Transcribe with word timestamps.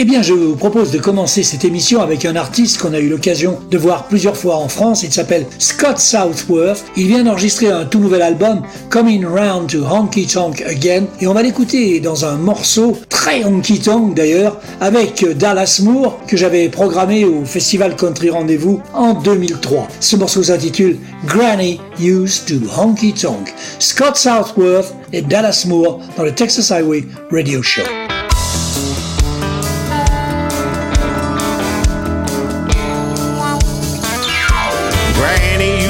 Eh 0.00 0.04
bien, 0.04 0.22
je 0.22 0.32
vous 0.32 0.54
propose 0.54 0.92
de 0.92 0.98
commencer 0.98 1.42
cette 1.42 1.64
émission 1.64 2.00
avec 2.00 2.24
un 2.24 2.36
artiste 2.36 2.78
qu'on 2.78 2.94
a 2.94 3.00
eu 3.00 3.08
l'occasion 3.08 3.58
de 3.68 3.76
voir 3.76 4.06
plusieurs 4.06 4.36
fois 4.36 4.54
en 4.54 4.68
France. 4.68 5.02
Il 5.02 5.12
s'appelle 5.12 5.44
Scott 5.58 5.98
Southworth. 5.98 6.84
Il 6.96 7.08
vient 7.08 7.24
d'enregistrer 7.24 7.66
un 7.66 7.84
tout 7.84 7.98
nouvel 7.98 8.22
album, 8.22 8.62
Coming 8.90 9.26
Round 9.26 9.68
to 9.68 9.84
Honky 9.84 10.28
Tonk 10.28 10.62
Again. 10.62 11.06
Et 11.20 11.26
on 11.26 11.34
va 11.34 11.42
l'écouter 11.42 11.98
dans 11.98 12.24
un 12.24 12.36
morceau 12.36 12.96
très 13.08 13.44
honky 13.44 13.80
tonk 13.80 14.14
d'ailleurs, 14.14 14.60
avec 14.80 15.26
Dallas 15.36 15.80
Moore, 15.82 16.20
que 16.28 16.36
j'avais 16.36 16.68
programmé 16.68 17.24
au 17.24 17.44
Festival 17.44 17.96
Country 17.96 18.30
Rendez-vous 18.30 18.80
en 18.94 19.14
2003. 19.14 19.88
Ce 19.98 20.14
morceau 20.14 20.44
s'intitule 20.44 20.96
Granny 21.26 21.80
Used 22.00 22.44
to 22.46 22.80
Honky 22.80 23.14
Tonk. 23.14 23.52
Scott 23.80 24.16
Southworth 24.16 24.94
et 25.12 25.22
Dallas 25.22 25.64
Moore 25.66 25.98
dans 26.16 26.22
le 26.22 26.32
Texas 26.32 26.70
Highway 26.70 27.02
Radio 27.32 27.64
Show. 27.64 27.82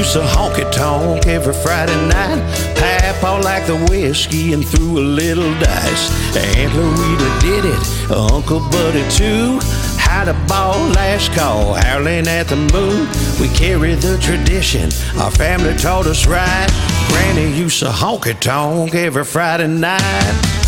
Used 0.08 0.20
to 0.20 0.38
honky 0.38 0.70
tonk 0.72 1.26
every 1.26 1.52
Friday 1.52 2.08
night. 2.08 2.40
Papa 2.76 3.42
liked 3.42 3.66
the 3.66 3.76
whiskey 3.90 4.54
and 4.54 4.66
threw 4.66 4.98
a 4.98 5.00
little 5.00 5.52
dice. 5.58 6.36
Aunt 6.36 6.72
Louita 6.72 7.40
did 7.40 7.64
it, 7.64 8.10
Uncle 8.10 8.60
Buddy 8.70 9.06
too. 9.10 9.58
Had 9.98 10.28
a 10.28 10.34
ball 10.46 10.78
last 10.90 11.32
call, 11.32 11.74
howling 11.74 12.26
at 12.26 12.48
the 12.48 12.56
moon. 12.56 13.06
We 13.40 13.54
carry 13.54 13.94
the 13.96 14.16
tradition, 14.18 14.90
our 15.20 15.30
family 15.30 15.76
taught 15.76 16.06
us 16.06 16.26
right. 16.26 16.68
Granny 17.08 17.52
used 17.52 17.80
to 17.80 17.86
honky 17.86 18.38
tonk 18.38 18.94
every 18.94 19.24
Friday 19.24 19.68
night. 19.68 20.67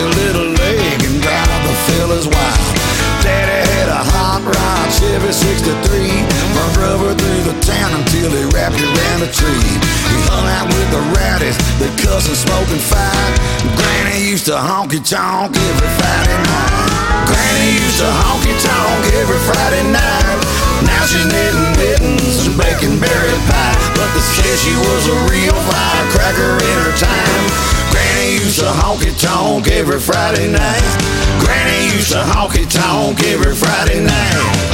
A 0.00 0.06
little 0.06 0.50
leg 0.52 1.04
and 1.04 1.22
drive 1.22 1.62
the 1.66 1.74
fellas 1.86 2.26
wild. 2.26 2.76
Daddy 3.22 3.68
had 3.70 3.88
a 3.88 4.23
Chevy 5.14 5.30
63. 5.30 6.26
My 6.58 6.66
brother 6.74 7.14
through 7.14 7.42
the 7.46 7.54
town 7.62 8.02
until 8.02 8.34
he 8.34 8.50
wrapped 8.50 8.82
around 8.82 9.22
a 9.22 9.30
tree. 9.30 9.70
He 10.10 10.18
hung 10.26 10.42
out 10.58 10.66
with 10.66 10.90
the 10.90 10.98
rowdies, 11.14 11.54
the 11.78 11.86
cussing, 12.02 12.34
smoking 12.34 12.82
fight. 12.82 13.34
Granny 13.78 14.26
used 14.26 14.50
to 14.50 14.58
honky 14.58 14.98
tonk 14.98 15.54
every 15.54 15.90
Friday 16.02 16.34
night. 16.34 17.30
Granny 17.30 17.78
used 17.78 18.02
to 18.02 18.10
honky 18.10 18.58
tonk 18.58 19.02
every 19.14 19.38
Friday 19.46 19.86
night. 19.94 20.38
Now 20.82 21.06
she's 21.06 21.22
knitting 21.30 21.70
mittens 21.78 22.50
and 22.50 22.58
baking 22.58 22.98
berry 22.98 23.38
pie. 23.46 23.78
But 23.94 24.10
they 24.18 24.24
said 24.34 24.58
she 24.66 24.74
was 24.74 25.02
a 25.14 25.16
real 25.30 25.54
firecracker 25.54 26.58
in 26.58 26.76
her 26.90 26.94
time. 26.98 27.42
Granny 27.94 28.42
used 28.42 28.58
to 28.58 28.66
honky 28.66 29.14
tonk 29.22 29.70
every 29.70 30.02
Friday 30.02 30.50
night. 30.50 30.90
Granny 31.38 31.94
used 31.94 32.10
to 32.10 32.18
honky 32.34 32.66
tonk 32.66 33.22
every 33.22 33.54
Friday 33.54 34.02
night. 34.02 34.73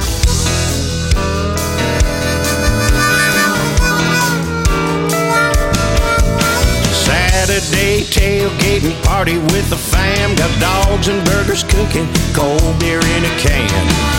Saturday 7.41 8.01
tailgating 8.03 8.93
party 9.03 9.39
with 9.39 9.67
the 9.71 9.75
fam. 9.75 10.35
Got 10.35 10.53
dogs 10.61 11.07
and 11.07 11.25
burgers 11.25 11.63
cooking, 11.63 12.05
cold 12.37 12.61
beer 12.79 12.99
in 13.01 13.25
a 13.25 13.33
can. 13.41 13.67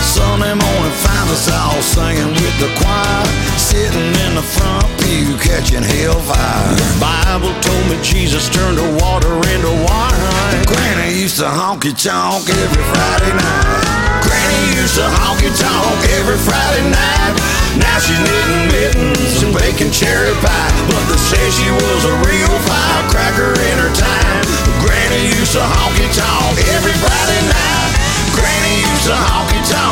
Sunday 0.03 0.51
morning 0.51 0.95
find 1.07 1.29
us 1.31 1.49
all 1.49 1.81
singing 1.81 2.27
with 2.27 2.59
the 2.59 2.67
choir. 2.83 3.23
Sitting 3.55 4.11
in 4.27 4.35
the 4.35 4.43
front 4.43 4.83
pew 4.99 5.37
catching 5.39 5.83
hellfire. 5.83 6.75
Bible 6.99 7.55
told 7.61 7.87
me 7.87 7.97
Jesus 8.03 8.49
turned 8.49 8.77
the 8.77 8.99
water 8.99 9.33
into 9.55 9.71
wine. 9.71 10.65
Granny 10.67 11.17
used 11.21 11.37
to 11.37 11.45
honky 11.45 11.95
tonk 11.95 12.49
every 12.49 12.83
Friday 12.91 13.37
night. 13.37 14.02
Granny 14.33 14.81
used 14.81 14.97
to 14.97 15.05
honky 15.05 15.53
tonk 15.53 16.01
every 16.17 16.41
Friday 16.41 16.89
night. 16.89 17.37
Now 17.77 18.01
she's 18.01 18.17
knitting 18.17 18.65
mittens 18.73 19.45
and 19.45 19.53
baking 19.53 19.93
cherry 19.93 20.33
pie. 20.41 20.73
But 20.89 21.05
they 21.05 21.21
say 21.21 21.43
she 21.53 21.69
was 21.69 22.01
a 22.09 22.15
real 22.25 22.55
firecracker 22.65 23.53
in 23.53 23.77
her 23.77 23.93
time. 23.93 24.41
Granny 24.81 25.29
used 25.37 25.53
to 25.53 25.61
honky 25.61 26.09
tonk 26.17 26.57
every 26.73 26.97
Friday 26.97 27.41
night. 27.45 27.93
Granny 28.33 28.81
used 28.81 29.05
to 29.05 29.13
honky 29.13 29.61
tonk 29.69 29.82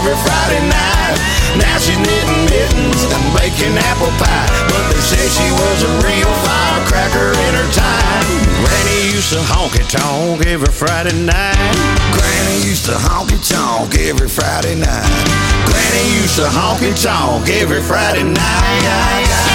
every 0.00 0.16
Friday 0.24 0.64
night. 0.64 1.16
Now 1.60 1.76
she's 1.76 1.98
knitting 2.00 2.44
mittens 2.48 3.04
and 3.04 3.24
baking 3.36 3.76
apple 3.76 4.08
pie. 4.16 4.48
But 4.72 4.84
they 4.88 5.00
say 5.04 5.20
she 5.28 5.48
was 5.52 5.78
a 5.84 5.92
real 6.00 6.32
firecracker 6.40 7.36
in 7.36 7.52
her 7.60 7.70
time. 7.76 8.24
Granny 8.64 9.12
used 9.12 9.32
to 9.36 9.40
honky 9.44 9.84
tonk 9.92 10.46
every 10.46 10.72
Friday 10.72 11.12
night. 11.12 11.76
Granny 12.16 12.64
used 12.64 12.86
to 12.86 12.92
honky 12.92 13.36
tonk 13.44 13.94
every 13.98 14.28
Friday 14.28 14.74
night. 14.74 15.28
Granny 15.68 16.04
used 16.16 16.36
to 16.36 16.48
honky 16.48 16.96
tonk 16.96 17.50
every 17.50 17.82
Friday 17.82 18.24
night. 18.24 19.49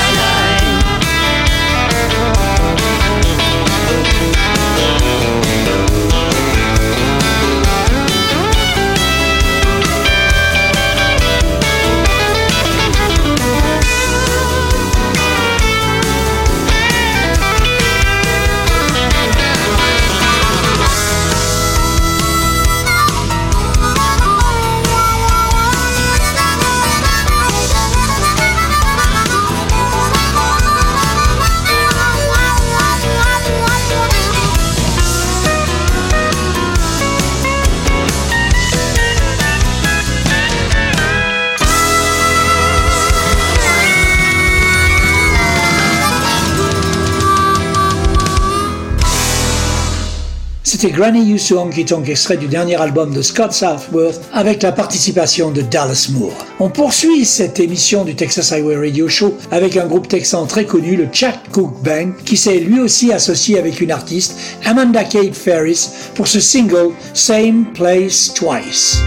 Granny 50.91 51.34
Used 51.34 51.47
to 51.49 51.59
Honky 51.59 51.85
Tonk, 51.85 52.09
extrait 52.09 52.37
du 52.37 52.47
dernier 52.47 52.76
album 52.76 53.14
de 53.14 53.22
Scott 53.22 53.53
Southworth, 53.53 54.22
avec 54.34 54.61
la 54.61 54.72
participation 54.72 55.52
de 55.52 55.61
Dallas 55.61 56.09
Moore. 56.11 56.46
On 56.59 56.70
poursuit 56.70 57.26
cette 57.26 57.59
émission 57.59 58.03
du 58.03 58.16
Texas 58.16 58.52
Highway 58.52 58.76
Radio 58.76 59.08
Show 59.08 59.35
avec 59.52 59.78
un 59.78 59.85
groupe 59.87 60.08
texan 60.08 60.46
très 60.46 60.66
connu, 60.66 60.96
le 60.96 61.08
Chat 61.11 61.40
Cook 61.52 61.82
Band, 61.84 62.11
qui 62.26 62.37
s'est 62.37 62.59
lui 62.59 62.79
aussi 62.79 63.11
associé 63.11 63.58
avec 63.58 63.82
une 63.82 63.91
artiste, 63.91 64.37
Amanda 64.66 65.03
Kate 65.03 65.35
Ferris, 65.35 65.90
pour 66.14 66.28
ce 66.28 66.40
single 66.40 66.91
Same 67.14 67.66
Place 67.73 68.34
Twice. 68.34 68.99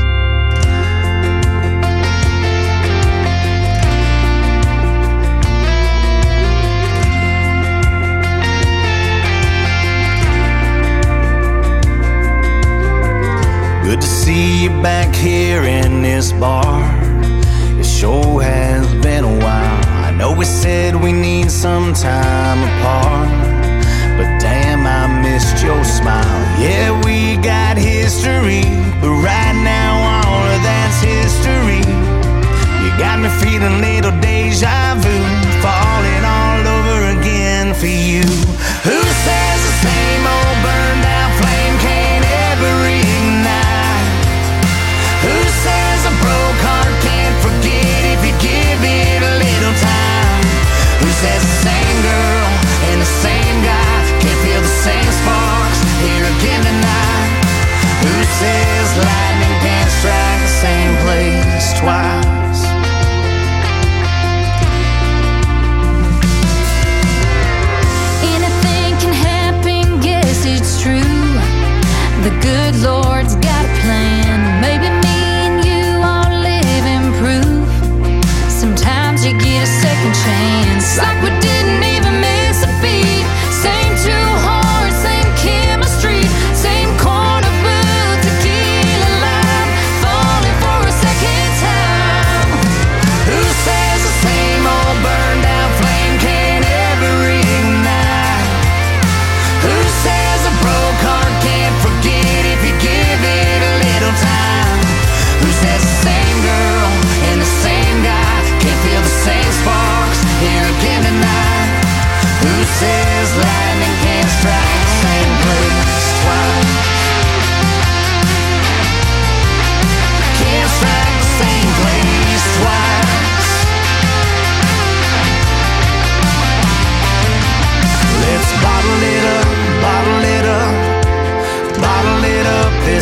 You 14.39 14.71
back 14.83 15.13
here 15.17 15.65
in 15.65 16.01
this 16.01 16.31
bar. 16.31 16.81
It 17.77 17.85
sure 17.85 18.41
has 18.41 18.87
been 19.03 19.25
a 19.25 19.37
while. 19.45 19.85
I 20.07 20.13
know 20.13 20.33
we 20.33 20.45
said 20.45 20.95
we 20.95 21.11
need 21.11 21.51
some 21.51 21.93
time 21.93 22.63
apart, 22.71 23.29
but 24.17 24.29
damn, 24.39 24.87
I 24.87 25.23
missed 25.23 25.61
your 25.61 25.83
smile. 25.83 26.41
Yeah, 26.63 26.95
we 27.05 27.37
got 27.43 27.79
history, 27.79 28.63
but 29.01 29.11
right 29.11 29.59
now 29.65 30.23
all 30.23 30.47
of 30.55 30.63
that's 30.63 31.01
history. 31.03 31.83
You 32.85 32.91
got 32.97 33.19
me 33.19 33.31
feeling 33.43 33.81
little 33.81 34.13
deja 34.21 34.88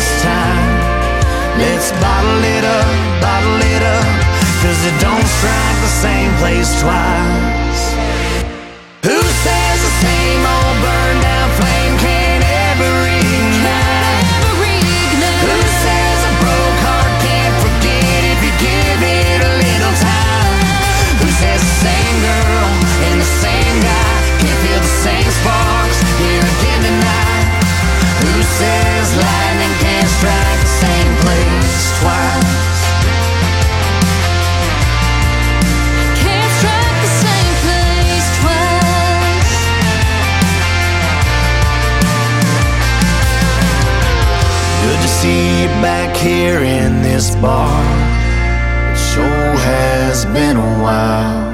this 0.07 0.21
time. 0.23 1.59
Let's 1.59 1.91
bottle 2.03 2.43
it 2.43 2.63
up, 2.63 2.87
bottle 3.21 3.59
it 3.75 3.83
up, 3.83 4.07
cause 4.61 4.79
it 4.85 4.95
don't 5.01 5.27
strike 5.37 5.77
the 5.81 5.93
same 6.03 6.31
place 6.37 6.81
twice. 6.81 7.56
Here 46.27 46.61
in 46.61 47.01
this 47.01 47.35
bar. 47.37 47.81
It 48.91 48.97
sure 48.97 49.55
has 49.71 50.25
been 50.25 50.57
a 50.57 50.83
while. 50.83 51.46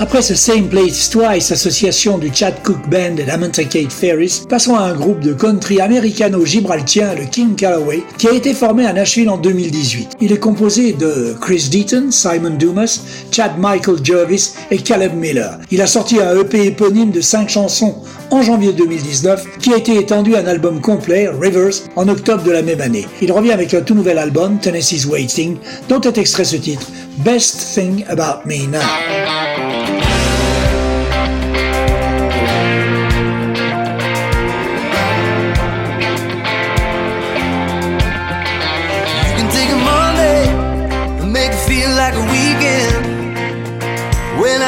Après 0.00 0.22
ce 0.22 0.34
Same 0.34 0.66
Place 0.68 1.08
Twice, 1.08 1.52
association 1.52 2.18
du 2.18 2.28
Chad 2.34 2.54
Cook 2.64 2.88
Band 2.90 3.16
et 3.16 3.22
d'Amanda 3.22 3.62
Kate 3.62 3.92
Ferris, 3.92 4.42
passons 4.48 4.74
à 4.74 4.82
un 4.82 4.94
groupe 4.94 5.20
de 5.20 5.32
country 5.32 5.80
américano-gibraltien, 5.80 7.14
le 7.14 7.26
King 7.26 7.54
Calloway, 7.54 8.02
qui 8.18 8.26
a 8.26 8.32
été 8.32 8.54
formé 8.54 8.86
à 8.86 8.92
Nashville 8.92 9.30
en 9.30 9.38
2018. 9.38 10.16
Il 10.20 10.32
est 10.32 10.38
composé 10.38 10.94
de 10.94 11.36
Chris 11.40 11.68
Deaton, 11.70 12.10
Simon 12.10 12.56
Dumas, 12.58 13.02
Chad 13.30 13.52
Michael 13.56 14.04
Jervis 14.04 14.54
et 14.72 14.78
Caleb 14.78 15.14
Miller. 15.14 15.58
Il 15.70 15.80
a 15.80 15.86
sorti 15.86 16.20
un 16.20 16.40
EP 16.40 16.66
éponyme 16.66 17.12
de 17.12 17.20
5 17.20 17.48
chansons 17.48 17.94
en 18.32 18.42
janvier 18.42 18.72
2019, 18.72 19.58
qui 19.60 19.72
a 19.72 19.76
été 19.76 19.96
étendu 19.96 20.34
à 20.34 20.40
un 20.40 20.46
album 20.46 20.80
complet, 20.80 21.28
Rivers, 21.28 21.74
en 21.94 22.08
octobre 22.08 22.42
de 22.42 22.50
la 22.50 22.62
même 22.62 22.80
année. 22.80 23.06
Il 23.22 23.30
revient 23.30 23.52
avec 23.52 23.72
un 23.74 23.82
tout 23.82 23.94
nouvel 23.94 24.18
album, 24.18 24.58
Tennessee's 24.58 25.06
Waiting, 25.06 25.56
dont 25.88 26.00
est 26.00 26.18
extrait 26.18 26.44
ce 26.44 26.56
titre, 26.56 26.88
Best 27.18 27.74
Thing 27.74 28.04
About 28.08 28.44
Me 28.44 28.66
Now. 28.66 29.93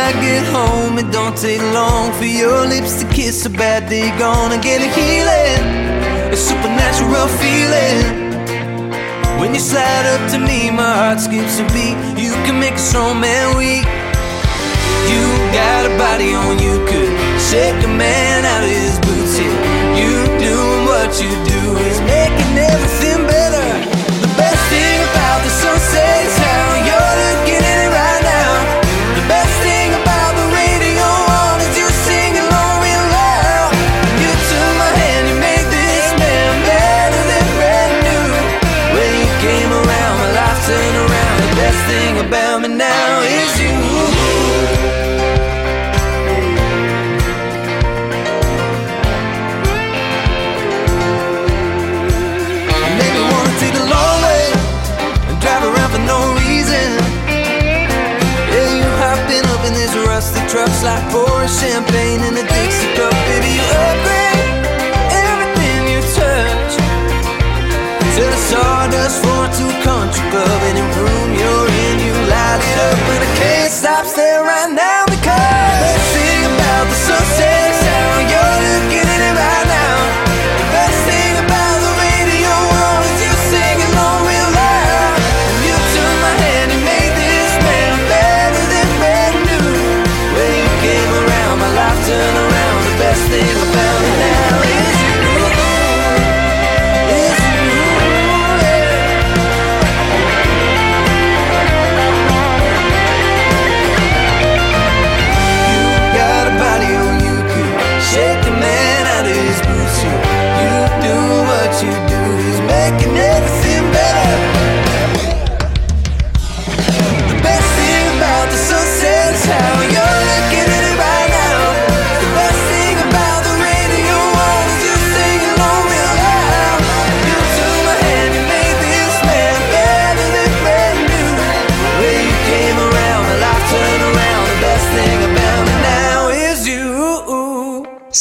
I 0.07 0.13
get 0.21 0.45
home, 0.55 0.99
it 0.99 1.11
don't 1.11 1.37
take 1.37 1.61
long 1.75 2.13
for 2.13 2.27
your 2.27 2.65
lips 2.65 3.03
to 3.03 3.09
kiss 3.09 3.45
a 3.45 3.51
bad 3.51 3.89
day. 3.91 4.17
Gonna 4.17 4.57
get 4.57 4.79
a 4.79 4.87
healing, 4.95 5.63
a 6.31 6.37
supernatural 6.37 7.27
feeling. 7.43 8.31
When 9.41 9.53
you 9.53 9.59
slide 9.59 10.07
up 10.15 10.31
to 10.31 10.39
me, 10.39 10.71
my 10.71 10.95
heart 10.95 11.19
skips 11.19 11.59
a 11.59 11.67
beat. 11.75 11.99
You 12.23 12.31
can 12.47 12.61
make 12.61 12.75
a 12.75 12.85
strong 12.91 13.21
man 13.21 13.59
weak. 13.59 13.83
You 15.11 15.23
got 15.51 15.91
a 15.91 15.93
body 15.99 16.35
on 16.35 16.56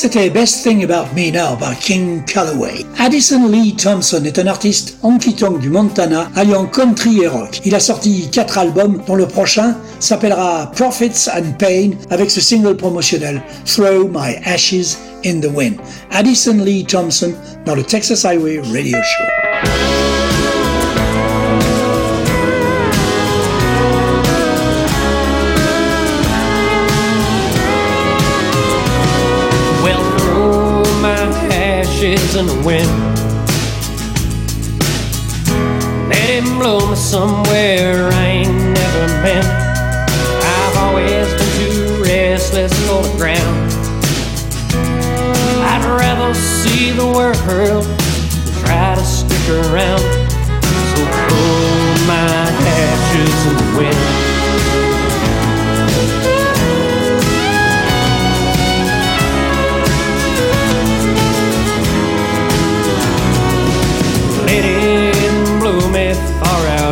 C'était 0.06 0.30
Best 0.30 0.62
Thing 0.62 0.84
About 0.84 1.16
Me 1.16 1.32
Now 1.32 1.58
par 1.58 1.76
King 1.80 2.24
Calloway. 2.26 2.86
Addison 3.00 3.48
Lee 3.48 3.76
Thompson 3.76 4.24
est 4.24 4.38
un 4.38 4.46
artiste 4.46 5.00
honky-tonk 5.02 5.60
du 5.60 5.72
Montana 5.72 6.30
alliant 6.36 6.68
country 6.68 7.24
et 7.24 7.28
rock. 7.28 7.60
Il 7.66 7.74
a 7.74 7.80
sorti 7.80 8.30
quatre 8.32 8.60
albums 8.60 9.02
dont 9.08 9.16
le 9.16 9.26
prochain 9.26 9.76
s'appellera 10.00 10.70
Profits 10.76 11.28
and 11.36 11.54
Pain 11.58 11.90
avec 12.12 12.30
ce 12.30 12.40
single 12.40 12.78
promotionnel 12.78 13.42
Throw 13.66 14.08
My 14.08 14.36
Ashes 14.46 14.96
in 15.26 15.40
the 15.40 15.50
Wind. 15.52 15.78
Addison 16.12 16.64
Lee 16.64 16.86
Thompson 16.86 17.34
dans 17.66 17.74
le 17.74 17.82
Texas 17.82 18.26
Highway 18.26 18.60
Radio 18.60 18.98
Show. 18.98 19.95
Ashes 32.06 32.36
in 32.36 32.46
the 32.46 32.62
wind. 32.64 32.90
Let 36.10 36.30
it 36.30 36.44
blow 36.60 36.88
me 36.90 36.96
somewhere 36.96 38.10
I 38.12 38.26
ain't 38.26 38.54
never 38.54 39.06
been. 39.24 39.46
I've 39.46 40.78
always 40.78 41.28
been 41.34 41.52
too 41.58 42.04
restless 42.04 42.74
for 42.88 43.02
the 43.02 43.18
ground. 43.18 43.72
I'd 45.66 45.86
rather 45.86 46.34
see 46.36 46.92
the 46.92 47.06
world 47.06 47.36
than 47.86 48.54
try 48.64 48.96
to 48.96 49.04
stick 49.04 49.50
around. 49.50 50.02
So 50.92 51.02
throw 51.16 52.06
my 52.06 52.28
ashes 52.62 53.48
in 53.48 53.56
the 53.58 53.78
wind. 53.80 54.25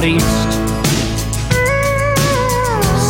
Out 0.04 0.10
east. 0.10 0.52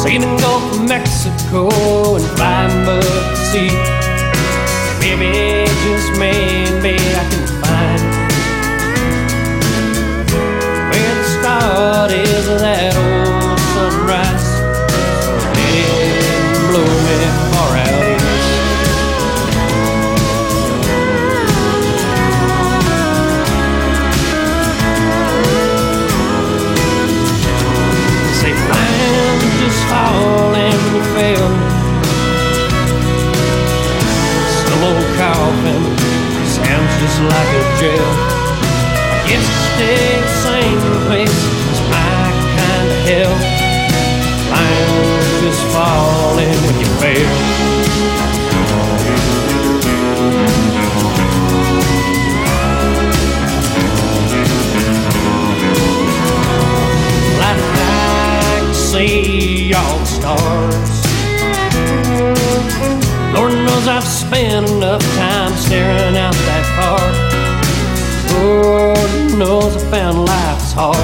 See 0.03 0.17
the 0.17 0.37
Gulf 0.41 0.73
of 0.73 0.87
Mexico 0.87 1.67
and 2.15 2.25
above 2.25 2.85
the 2.85 3.35
sea. 3.35 3.71
Maybe, 4.99 5.65
just 5.83 6.19
maybe 6.19 6.95
I 6.95 7.25
can 7.31 7.45
find 7.61 8.01
where 10.91 11.15
the 11.15 11.23
start 11.39 12.11
is 12.11 12.45
that 12.61 13.12
fail. 31.13 31.49
Some 34.65 34.81
old 34.89 35.09
coffin 35.21 35.81
sounds 36.57 36.93
just 37.01 37.19
like 37.21 37.51
a 37.61 37.63
jail. 37.79 38.09
I 39.13 39.19
guess 39.29 39.45
to 39.45 39.57
stay 39.73 40.03
the 40.21 40.33
same 40.47 40.81
place 41.07 41.41
is 41.71 41.81
my 41.93 42.23
kind 42.57 42.87
of 42.89 42.97
hell. 43.07 43.35
Lions 44.53 45.25
just 45.41 45.61
falling 45.73 46.57
when 46.65 46.75
you 46.81 46.89
fail. 47.01 47.53
See 58.93 59.73
all 59.73 60.05
stars. 60.05 60.92
Knows 63.83 63.89
I've 63.89 64.03
spent 64.07 64.69
enough 64.69 65.01
time 65.17 65.51
staring 65.57 66.15
out 66.15 66.33
that 66.33 66.65
far. 66.77 67.03
Lord 68.39 69.37
knows 69.37 69.75
I 69.75 69.91
found 69.91 70.25
life's 70.25 70.71
hard. 70.71 70.95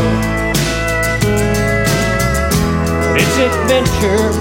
It's 3.20 3.38
adventure 3.38 4.32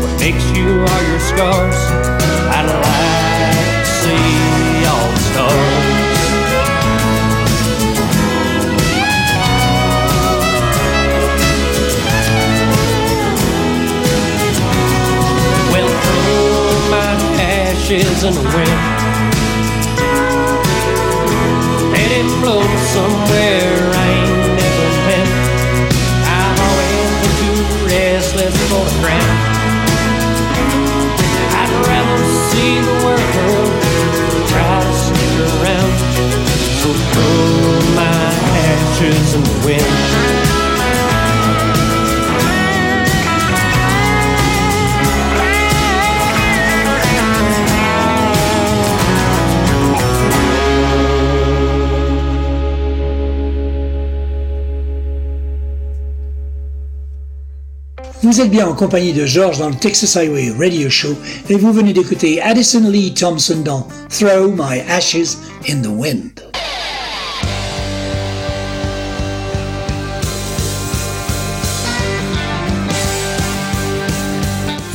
what 0.00 0.18
makes 0.18 0.50
you 0.56 0.80
all 0.80 1.02
your 1.10 1.20
scars. 1.20 2.13
Ashes 17.94 18.24
in 18.24 18.34
the 18.34 18.40
wind. 18.40 18.80
Let 21.92 22.10
it 22.10 22.26
blow 22.42 22.62
somewhere 22.90 23.70
I 23.94 24.08
ain't 24.18 24.46
never 24.58 24.88
been. 25.06 25.30
I've 26.26 26.58
always 26.66 27.10
been 27.22 27.34
too 27.38 27.58
restless 27.86 28.56
for 28.68 28.82
the 28.82 28.96
ground. 29.00 29.38
I'd 31.60 31.72
rather 31.86 32.20
see 32.50 32.74
the 32.82 32.96
world 33.04 33.70
try 34.50 34.74
to 34.82 34.92
stick 35.04 35.34
around. 35.62 35.92
So 36.80 36.88
throw 37.12 37.78
my 37.94 38.26
ashes 38.74 39.34
in 39.34 39.42
the 39.42 39.66
wind. 39.66 40.43
Vous 58.24 58.40
êtes 58.40 58.50
bien 58.50 58.66
en 58.66 58.72
compagnie 58.72 59.12
de 59.12 59.26
George 59.26 59.58
dans 59.58 59.68
le 59.68 59.74
Texas 59.74 60.16
Highway 60.16 60.50
Radio 60.58 60.88
Show 60.88 61.14
et 61.50 61.56
vous 61.56 61.74
venez 61.74 61.92
d'écouter 61.92 62.40
Addison 62.40 62.88
Lee 62.88 63.12
Thompson 63.12 63.58
dans 63.62 63.86
Throw 64.08 64.50
My 64.50 64.80
Ashes 64.88 65.36
in 65.68 65.82
the 65.82 65.88
Wind. 65.88 66.30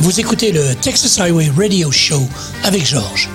Vous 0.00 0.18
écoutez 0.18 0.50
le 0.50 0.74
Texas 0.82 1.20
Highway 1.20 1.52
Radio 1.56 1.92
Show 1.92 2.22
avec 2.64 2.84
Georges. 2.84 3.28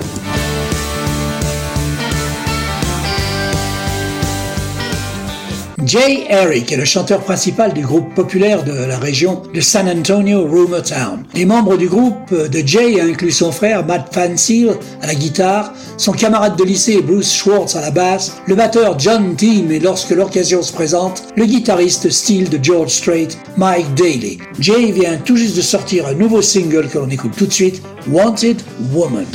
Jay 5.86 6.26
Eric 6.30 6.72
est 6.72 6.78
le 6.78 6.86
chanteur 6.86 7.20
principal 7.22 7.72
du 7.72 7.82
groupe 7.82 8.12
populaire 8.16 8.64
de 8.64 8.72
la 8.72 8.98
région 8.98 9.44
de 9.54 9.62
San 9.62 9.88
Antonio, 9.88 10.44
Rumor 10.44 10.82
Town. 10.82 11.24
Les 11.36 11.46
membres 11.46 11.78
du 11.78 11.88
groupe 11.88 12.34
de 12.34 12.64
Jay 12.66 13.00
incluent 13.00 13.32
son 13.32 13.52
frère 13.52 13.86
Matt 13.86 14.12
Fanseal 14.12 14.78
à 15.02 15.08
la 15.08 15.14
guitare, 15.14 15.74
son 15.98 16.14
camarade 16.14 16.58
de 16.58 16.64
lycée 16.64 17.04
Bruce 17.04 17.32
Schwartz 17.32 17.76
à 17.76 17.82
la 17.82 17.92
basse, 17.92 18.38
le 18.48 18.56
batteur 18.56 18.98
John 18.98 19.36
Team 19.36 19.72
et 19.72 19.80
lorsque 19.80 20.12
l'occasion 20.12 20.64
se 20.64 20.74
présente, 20.74 21.22
le 21.36 21.46
guitariste 21.46 22.10
style 22.10 22.50
de 22.50 22.58
George 22.64 22.90
Strait, 22.90 23.28
Mike 23.56 23.94
Daly. 23.94 24.40
Jay 24.60 24.92
vient 24.92 25.18
tout 25.18 25.38
juste 25.38 25.56
de 25.56 25.62
sortir 25.62 26.08
un 26.08 26.14
nouveau 26.16 26.42
single 26.42 26.88
que 26.88 26.98
l'on 26.98 27.10
écoute 27.10 27.34
tout 27.38 27.46
de 27.46 27.54
suite, 27.54 27.84
Wanted 28.10 28.60
Woman. 28.92 29.26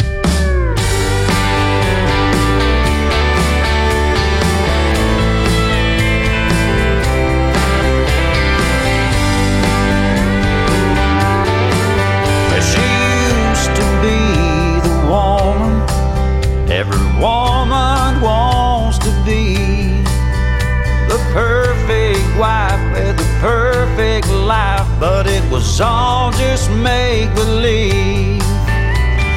Was 25.81 25.89
all 25.89 26.31
just 26.33 26.71
make 26.71 27.35
believe. 27.35 28.43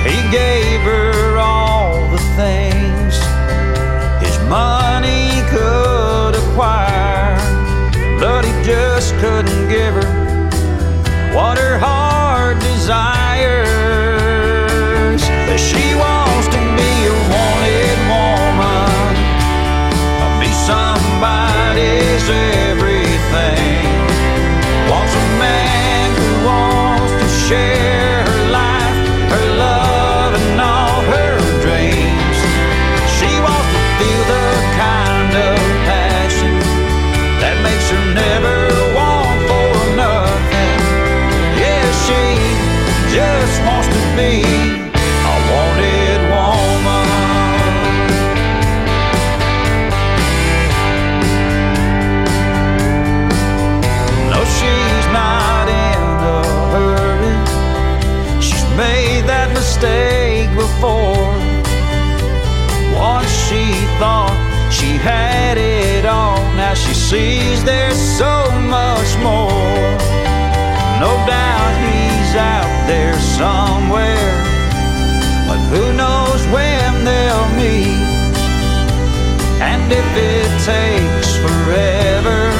He 0.04 0.20
gave 0.30 0.82
her 0.82 1.38
all 1.38 1.94
the 2.12 2.18
things 2.36 3.16
his 4.22 4.38
money 4.50 5.42
could 5.50 6.36
acquire, 6.36 7.38
but 8.20 8.44
he 8.44 8.52
just 8.64 9.14
couldn't 9.16 9.70
give 9.70 9.94
her 9.94 10.50
what 11.34 11.58
her 11.58 11.78
heart 11.78 12.60
desires. 12.60 13.13
Just 43.14 43.62
wants 43.62 43.88
to 43.90 44.02
be 44.18 44.42
a 44.42 45.36
wanted 45.52 46.22
woman. 46.34 47.06
No, 54.32 54.40
she's 54.58 55.08
not 55.14 55.68
in 55.70 56.02
a 56.26 56.42
hurry 56.74 57.36
She's 58.42 58.66
made 58.76 59.26
that 59.28 59.50
mistake 59.54 60.50
before. 60.56 61.30
Once 62.98 63.30
she 63.46 63.64
thought 64.00 64.34
she 64.72 64.98
had 64.98 65.60
it 65.60 66.08
all, 66.08 66.42
now 66.56 66.74
she 66.74 66.96
sees 66.96 67.64
there's 67.64 68.02
so 68.18 68.50
much 68.60 69.10
more. 69.22 69.54
No 71.00 71.12
doubt 71.28 71.43
somewhere, 73.38 74.34
but 75.48 75.60
who 75.72 75.94
knows 75.94 76.42
when 76.54 77.06
they'll 77.06 77.50
meet? 77.58 78.14
And 79.62 79.92
if 79.92 80.10
it 80.16 80.52
takes 80.74 81.36
forever, 81.44 82.52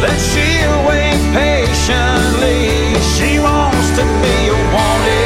then 0.00 0.16
she'll 0.28 0.80
wait 0.88 1.20
patiently. 1.32 2.94
She 3.16 3.38
wants 3.38 3.88
to 3.98 4.04
be 4.22 4.36
a 4.48 4.58
wanted 4.74 5.23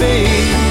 be 0.00 0.67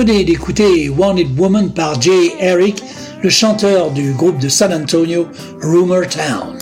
venez 0.00 0.24
d'écouter 0.24 0.88
Wanted 0.88 1.38
Woman 1.38 1.74
par 1.74 2.00
Jay 2.00 2.32
Eric, 2.40 2.82
le 3.22 3.28
chanteur 3.28 3.90
du 3.90 4.12
groupe 4.12 4.38
de 4.38 4.48
San 4.48 4.72
Antonio, 4.72 5.26
Rumor 5.60 6.06
Town. 6.08 6.56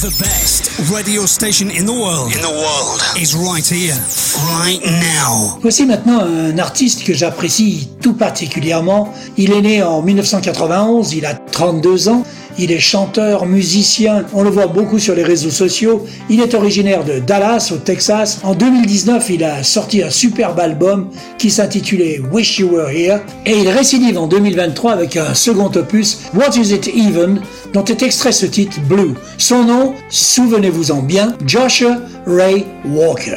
The 0.00 0.10
best 0.18 0.72
radio 0.92 1.24
station 1.24 1.68
in 1.68 1.84
the 1.84 1.96
world. 1.96 2.34
In 2.34 2.40
the 2.40 2.50
world 2.50 3.00
is 3.16 3.36
right 3.36 3.64
here, 3.64 3.94
right 4.58 4.84
now. 4.84 5.56
Voici 5.62 5.86
maintenant 5.86 6.18
un 6.18 6.58
artiste 6.58 7.04
que 7.04 7.14
j'apprécie 7.14 7.90
tout 8.02 8.14
particulièrement. 8.14 9.14
Il 9.36 9.52
est 9.52 9.60
né 9.60 9.82
en 9.84 10.02
1991, 10.02 11.12
il 11.12 11.26
a 11.26 11.34
32 11.34 12.08
ans. 12.08 12.24
Il 12.58 12.72
est 12.72 12.80
chanteur, 12.80 13.46
musicien, 13.46 14.24
on 14.32 14.42
le 14.42 14.50
voit 14.50 14.66
beaucoup 14.66 14.98
sur 14.98 15.14
les 15.14 15.22
réseaux 15.22 15.50
sociaux. 15.50 16.06
Il 16.28 16.40
est 16.40 16.54
originaire 16.54 17.04
de 17.04 17.18
Dallas, 17.18 17.70
au 17.72 17.76
Texas. 17.76 18.40
En 18.42 18.54
2019, 18.54 19.30
il 19.30 19.44
a 19.44 19.62
sorti 19.62 20.02
un 20.02 20.10
superbe 20.10 20.58
album 20.60 21.10
qui 21.38 21.50
s'intitulait 21.50 22.20
Wish 22.32 22.58
You 22.58 22.68
Were 22.72 22.90
Here. 22.90 23.20
Et 23.46 23.58
il 23.58 23.68
récidive 23.68 24.18
en 24.18 24.26
2023 24.26 24.92
avec 24.92 25.16
un 25.16 25.34
second 25.34 25.70
opus, 25.74 26.18
What 26.34 26.56
Is 26.56 26.74
It 26.74 26.88
Even, 26.88 27.40
dont 27.72 27.84
est 27.84 28.02
extrait 28.02 28.32
ce 28.32 28.46
titre 28.46 28.80
Blue. 28.88 29.14
Son 29.38 29.64
nom, 29.64 29.94
souvenez-vous-en 30.08 31.02
bien, 31.02 31.34
Joshua 31.46 31.96
Ray 32.26 32.64
Walker. 32.84 33.36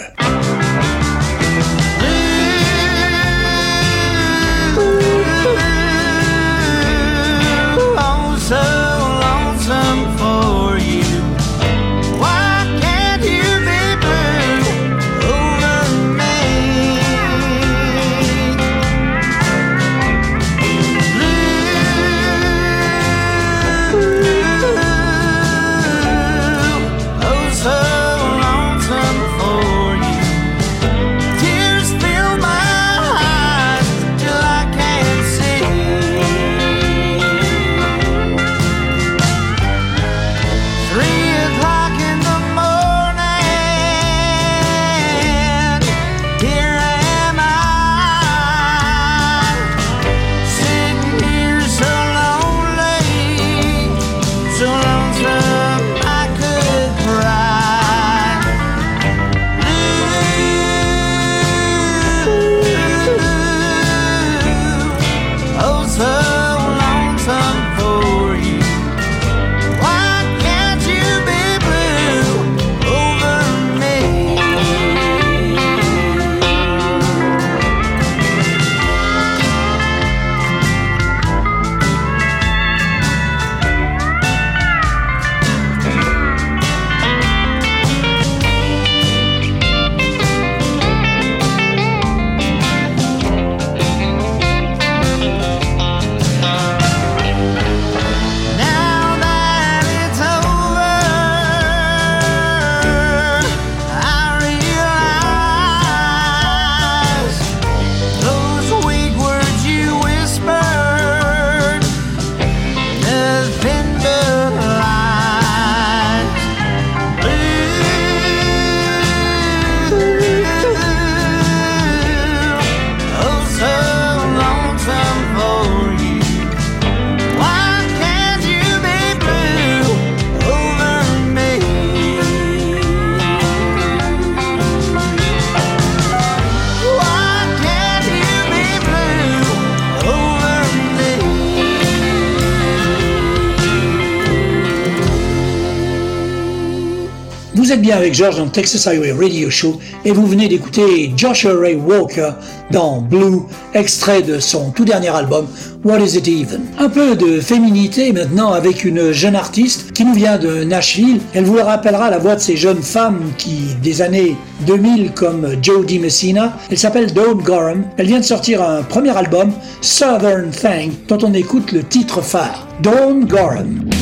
Avec 148.03 148.15
George 148.15 148.35
dans 148.35 148.49
Texas 148.49 148.85
Highway 148.85 149.13
Radio 149.13 149.49
Show 149.49 149.79
et 150.03 150.11
vous 150.11 150.27
venez 150.27 150.49
d'écouter 150.49 151.13
Joshua 151.15 151.57
Ray 151.57 151.75
Walker 151.75 152.31
dans 152.69 152.99
Blue, 152.99 153.43
extrait 153.73 154.21
de 154.21 154.39
son 154.39 154.71
tout 154.71 154.83
dernier 154.83 155.07
album 155.07 155.47
What 155.85 155.99
Is 155.99 156.17
It 156.17 156.27
Even? 156.27 156.63
Un 156.79 156.89
peu 156.89 157.15
de 157.15 157.39
féminité 157.39 158.11
maintenant 158.11 158.51
avec 158.51 158.83
une 158.83 159.13
jeune 159.13 159.37
artiste 159.37 159.93
qui 159.93 160.03
nous 160.03 160.13
vient 160.13 160.37
de 160.37 160.65
Nashville. 160.65 161.21
Elle 161.33 161.45
vous 161.45 161.55
rappellera 161.55 162.09
la 162.09 162.17
voix 162.17 162.35
de 162.35 162.41
ces 162.41 162.57
jeunes 162.57 162.83
femmes 162.83 163.21
qui, 163.37 163.73
des 163.81 164.01
années 164.01 164.35
2000 164.67 165.13
comme 165.13 165.55
Jodie 165.61 165.99
Messina, 165.99 166.57
elle 166.69 166.77
s'appelle 166.77 167.13
Dawn 167.13 167.41
Gorham. 167.41 167.85
Elle 167.95 168.07
vient 168.07 168.19
de 168.19 168.25
sortir 168.25 168.61
un 168.61 168.83
premier 168.83 169.15
album, 169.15 169.53
Southern 169.79 170.49
Thing, 170.49 170.91
dont 171.07 171.19
on 171.23 171.33
écoute 171.33 171.71
le 171.71 171.83
titre 171.83 172.21
phare, 172.21 172.67
Dawn 172.81 173.23
Gorham. 173.23 173.92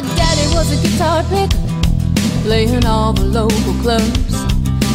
My 0.00 0.14
daddy 0.16 0.46
was 0.54 0.72
a 0.72 0.80
guitar 0.80 1.22
picker, 1.24 1.60
playing 2.42 2.86
all 2.86 3.12
the 3.12 3.26
local 3.26 3.74
clubs. 3.82 4.34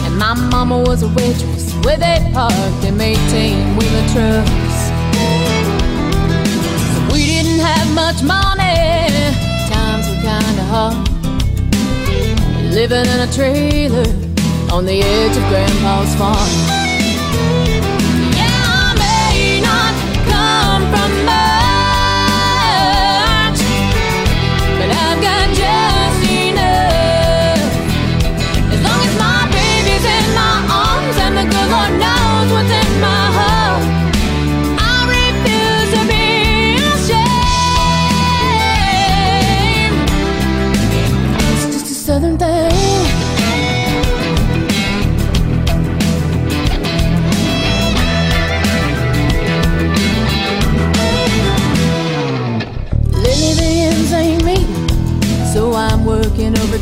And 0.03 0.17
my 0.17 0.33
mama 0.33 0.79
was 0.79 1.03
a 1.03 1.07
waitress 1.09 1.71
where 1.85 1.95
they 1.95 2.27
parked 2.33 2.81
them 2.81 2.99
18 2.99 3.77
wheeler 3.77 4.07
trucks. 4.13 4.77
So 6.91 7.13
we 7.13 7.21
didn't 7.27 7.59
have 7.59 7.87
much 7.93 8.23
money, 8.23 9.29
times 9.69 10.07
were 10.09 10.21
kinda 10.23 10.63
hard. 10.73 11.07
Living 12.73 13.05
in 13.05 13.19
a 13.19 13.31
trailer 13.31 14.09
on 14.73 14.87
the 14.87 15.03
edge 15.03 15.37
of 15.37 15.43
Grandpa's 15.49 16.15
farm. 16.15 16.74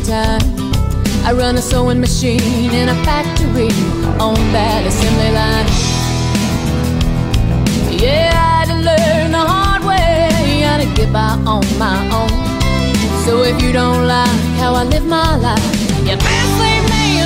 Overtime. 0.04 0.40
I 1.24 1.32
run 1.32 1.56
a 1.56 1.62
sewing 1.62 2.00
machine 2.00 2.70
in 2.72 2.88
a 2.88 2.94
factory 3.04 3.70
on 4.20 4.34
that 4.52 4.84
assembly 4.86 5.30
line. 5.32 5.66
Yeah, 7.90 8.30
I 8.34 8.64
had 8.64 8.68
to 8.68 8.74
learn 8.74 9.32
the 9.32 9.38
hard 9.38 9.82
way 9.84 10.60
how 10.62 10.76
to 10.78 10.86
get 10.94 11.12
by 11.12 11.38
on 11.46 11.64
my 11.78 11.96
own. 12.12 12.28
So 13.24 13.42
if 13.42 13.62
you 13.62 13.72
don't 13.72 14.06
like 14.06 14.28
how 14.58 14.74
I 14.74 14.84
live 14.84 15.06
my 15.06 15.36
life, 15.36 15.64
you 16.00 16.16
best 16.16 16.60
leave 16.60 16.90
me 16.90 17.23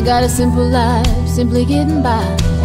I 0.00 0.02
got 0.02 0.24
a 0.24 0.30
simple 0.30 0.66
life, 0.66 1.28
simply 1.28 1.66
getting 1.66 2.02
by. 2.02 2.59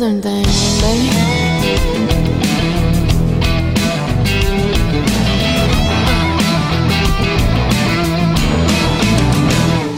Southern 0.00 0.22
thing, 0.22 0.44
baby. 0.80 1.40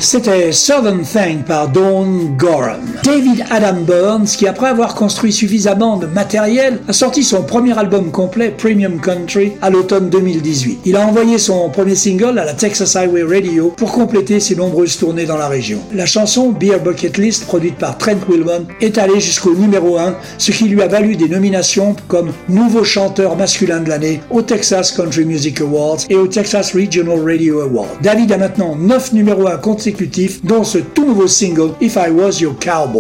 C'était 0.01 0.51
Southern 0.51 1.05
Thing 1.05 1.45
par 1.45 1.69
Dawn 1.69 2.37
Gorham. 2.37 2.92
David 3.03 3.45
Adam 3.51 3.81
Burns, 3.85 4.37
qui 4.39 4.47
après 4.47 4.69
avoir 4.69 4.95
construit 4.95 5.33
suffisamment 5.33 5.97
de 5.97 6.07
matériel, 6.07 6.79
a 6.87 6.93
sorti 6.93 7.25
son 7.25 7.43
premier 7.43 7.77
album 7.77 8.13
complet, 8.13 8.55
Premium 8.57 9.01
Country, 9.01 9.55
à 9.61 9.71
l'automne 9.71 10.09
2018. 10.09 10.83
Il 10.85 10.95
a 10.95 11.05
envoyé 11.05 11.39
son 11.39 11.69
premier 11.69 11.97
single 11.97 12.39
à 12.39 12.45
la 12.45 12.55
Texas 12.55 12.95
Highway 12.95 13.25
Radio 13.25 13.73
pour 13.77 13.91
compléter 13.91 14.39
ses 14.39 14.55
nombreuses 14.55 14.99
tournées 14.99 15.27
dans 15.27 15.37
la 15.37 15.49
région. 15.49 15.81
La 15.93 16.07
chanson 16.07 16.53
Beer 16.53 16.79
Bucket 16.79 17.19
List, 17.19 17.47
produite 17.47 17.77
par 17.77 17.99
Trent 17.99 18.21
Wilman, 18.29 18.67
est 18.81 18.97
allée 18.99 19.19
jusqu'au 19.19 19.57
numéro 19.57 19.99
1, 19.99 20.15
ce 20.39 20.53
qui 20.53 20.69
lui 20.69 20.81
a 20.81 20.87
valu 20.87 21.17
des 21.17 21.29
nominations 21.29 21.97
comme 22.07 22.31
nouveau 22.49 22.85
chanteur 22.85 23.37
masculin 23.37 23.81
de 23.81 23.89
l'année 23.89 24.21
au 24.31 24.43
Texas 24.43 24.93
Country 24.93 25.25
Music 25.25 25.61
Awards 25.61 25.99
et 26.09 26.15
au 26.15 26.29
Texas 26.29 26.73
Regional 26.73 27.19
Radio 27.25 27.63
Award. 27.63 27.89
David 28.01 28.31
a 28.31 28.39
maintenant 28.39 28.77
9 28.77 29.13
numéros 29.13 29.49
1 29.49 29.57
consécutifs, 29.57 30.45
dont 30.45 30.63
ce 30.63 30.79
tout 30.79 31.05
nouveau 31.05 31.27
single 31.27 31.73
If 31.81 31.97
I 31.97 32.11
Was 32.13 32.39
Your 32.39 32.55
Cowboy. 32.61 32.92
You 32.93 32.99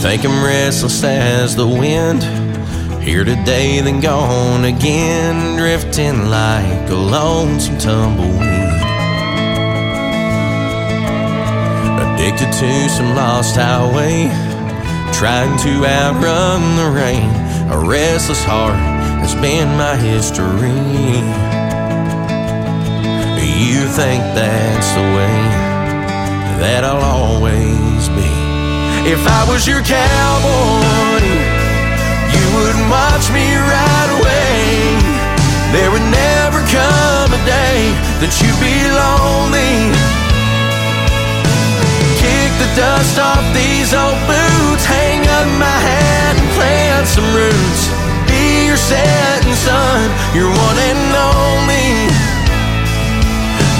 think 0.00 0.24
I'm 0.24 0.44
restless 0.44 1.02
as 1.02 1.56
the 1.56 1.66
wind. 1.66 2.22
Here 3.02 3.24
today, 3.24 3.80
then 3.80 4.00
gone 4.00 4.64
again, 4.64 5.56
drifting 5.56 6.30
like 6.30 6.88
a 6.90 6.94
lonesome 6.94 7.78
tumbleweed. 7.78 8.52
Addicted 11.98 12.52
to 12.52 12.88
some 12.88 13.16
lost 13.16 13.56
highway, 13.56 14.28
trying 15.12 15.56
to 15.58 15.86
outrun 15.86 16.60
the 16.76 16.90
rain. 16.90 17.30
A 17.70 17.78
restless 17.78 18.42
heart 18.44 18.76
has 19.22 19.34
been 19.36 19.68
my 19.76 19.96
history. 19.96 20.72
You 23.68 23.86
think 23.88 24.22
that's 24.34 24.90
the 24.92 25.06
way 25.16 25.38
that 26.62 26.82
I'll 26.84 27.02
always 27.02 28.08
be. 28.16 28.32
If 29.10 29.22
I 29.26 29.42
was 29.50 29.66
your 29.66 29.82
cowboy, 29.82 31.22
you 32.34 32.44
would 32.56 32.78
watch 32.90 33.26
me 33.30 33.46
right 33.54 34.10
away. 34.18 35.12
There 35.72 35.90
would 35.90 36.08
never 36.10 36.60
come 36.70 37.30
a 37.32 37.42
day 37.46 37.90
that 38.20 38.32
you'd 38.40 38.60
be 38.62 38.76
lonely. 38.90 40.21
Dust 42.72 43.18
off 43.18 43.44
these 43.52 43.92
old 43.92 44.16
boots, 44.24 44.84
hang 44.88 45.20
up 45.28 45.48
my 45.60 45.78
hat 45.84 46.40
and 46.40 46.48
plant 46.56 47.04
some 47.04 47.28
roots. 47.36 47.82
Be 48.24 48.64
your 48.64 48.80
setting 48.80 49.52
sun, 49.52 50.08
your 50.32 50.48
one 50.48 50.78
and 50.80 51.12
only. 51.12 52.08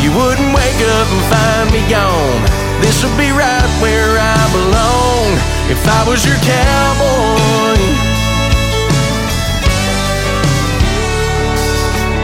You 0.04 0.12
wouldn't 0.12 0.52
wake 0.52 0.80
up 1.00 1.08
and 1.08 1.24
find 1.32 1.66
me 1.72 1.80
gone. 1.88 2.44
This 2.84 3.00
would 3.00 3.16
be 3.16 3.32
right 3.32 3.70
where 3.80 4.20
I 4.20 4.40
belong 4.52 5.40
if 5.72 5.80
I 5.88 6.04
was 6.04 6.20
your 6.28 6.36
cowboy. 6.44 7.80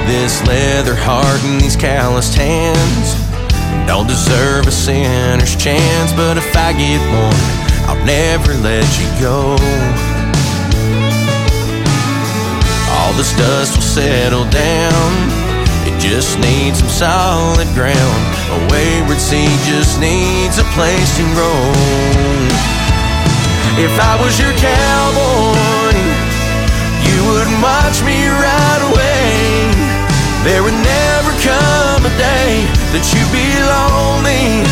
This 0.04 0.44
leather 0.46 0.96
heart 0.96 1.40
and 1.44 1.60
these 1.60 1.76
calloused 1.76 2.34
hands 2.34 3.07
don't 3.88 4.06
deserve 4.06 4.66
a 4.66 4.70
sinner's 4.70 5.56
chance, 5.56 6.12
but 6.12 6.36
if 6.36 6.54
I 6.54 6.76
get 6.76 7.00
one, 7.08 7.32
I'll 7.88 8.04
never 8.04 8.52
let 8.60 8.84
you 9.00 9.08
go. 9.18 9.56
All 12.92 13.12
this 13.16 13.32
dust 13.40 13.76
will 13.76 13.88
settle 13.88 14.44
down. 14.50 15.08
It 15.88 15.98
just 15.98 16.38
needs 16.38 16.80
some 16.80 16.92
solid 16.92 17.66
ground. 17.72 18.22
A 18.52 18.58
wayward 18.70 19.16
seed 19.16 19.56
just 19.64 19.98
needs 19.98 20.58
a 20.58 20.68
place 20.76 21.16
to 21.16 21.24
grow. 21.32 21.72
If 23.80 23.96
I 23.98 24.20
was 24.20 24.38
your 24.38 24.52
cowboy, 24.60 25.77
that 32.92 33.04
you'd 33.12 33.32
be 33.34 33.44
lonely. 33.68 34.64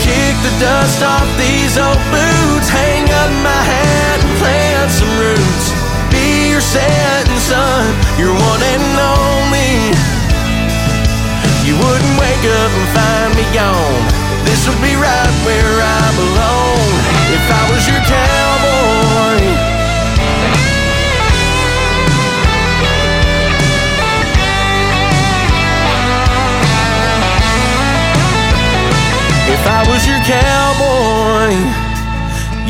Kick 0.00 0.34
the 0.40 0.54
dust 0.56 1.04
off 1.04 1.28
these 1.36 1.76
old 1.76 2.00
boots, 2.08 2.68
hang 2.72 3.04
up 3.04 3.32
my 3.44 3.62
hat 3.62 4.18
and 4.24 4.34
plant 4.40 4.88
some 4.88 5.12
roots. 5.20 5.66
Be 6.08 6.50
your 6.50 6.64
setting 6.64 7.40
sun, 7.44 7.84
your 8.16 8.32
one 8.32 8.62
and 8.64 8.96
only. 8.96 9.92
You 11.68 11.76
wouldn't 11.76 12.14
wake 12.16 12.44
up 12.48 12.72
and 12.72 12.88
find 12.96 13.30
me 13.36 13.44
gone. 13.52 14.04
This 14.48 14.64
would 14.66 14.80
be 14.80 14.96
right 14.96 15.34
where 15.44 15.76
I 15.84 16.04
belong 16.16 16.80
if 17.28 17.44
I 17.44 17.62
was 17.70 17.82
your 17.84 18.02
cowboy. 18.08 18.49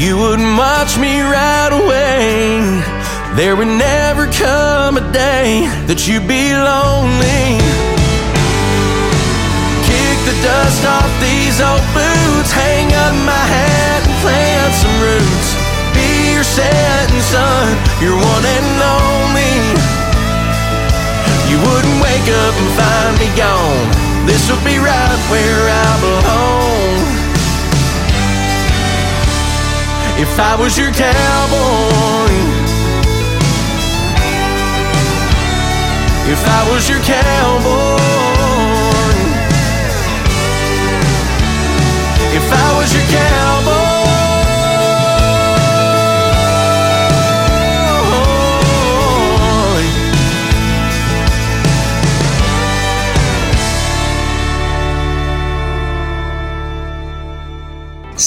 You 0.00 0.16
wouldn't 0.16 0.56
watch 0.56 0.96
me 0.96 1.20
right 1.20 1.68
away. 1.76 2.64
There 3.36 3.54
would 3.54 3.68
never 3.68 4.24
come 4.32 4.96
a 4.96 5.04
day 5.12 5.68
that 5.84 6.08
you'd 6.08 6.24
be 6.24 6.56
lonely. 6.56 7.60
Kick 9.84 10.16
the 10.24 10.36
dust 10.40 10.82
off 10.88 11.12
these 11.20 11.60
old 11.60 11.84
boots, 11.92 12.48
hang 12.48 12.88
up 12.96 13.12
my 13.28 13.44
hat 13.44 14.00
and 14.08 14.16
plant 14.24 14.72
some 14.80 14.96
roots. 15.04 15.48
Be 15.92 16.32
your 16.32 16.48
setting 16.48 17.20
sun, 17.28 17.68
your 18.00 18.16
one 18.16 18.44
and 18.56 18.80
only. 18.80 19.52
You 21.52 21.60
wouldn't 21.60 21.98
wake 22.00 22.28
up 22.48 22.54
and 22.56 22.70
find 22.72 23.14
me 23.20 23.28
gone. 23.36 23.88
This 24.24 24.48
will 24.48 24.64
be 24.64 24.80
right 24.80 25.20
where 25.28 25.64
I 25.68 25.88
belong. 26.00 27.19
If 30.22 30.38
I 30.38 30.54
was 30.54 30.76
your 30.76 30.92
cowboy, 30.92 32.34
if 36.30 36.42
I 36.46 36.70
was 36.70 36.88
your 36.90 37.00
cowboy, 37.00 37.96
if 42.36 42.52
I 42.52 42.76
was 42.76 42.92
your 42.92 43.04
cowboy. 43.04 43.79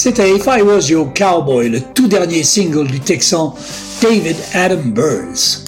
C'était 0.04 0.36
If 0.36 0.46
I 0.46 0.60
Was 0.60 0.90
Your 0.90 1.14
Cowboy, 1.14 1.70
le 1.70 1.80
tout 1.80 2.06
dernier 2.06 2.42
single 2.42 2.86
du 2.86 3.00
Texan 3.00 3.54
David 4.02 4.36
Adam 4.52 4.82
Burns. 4.84 5.64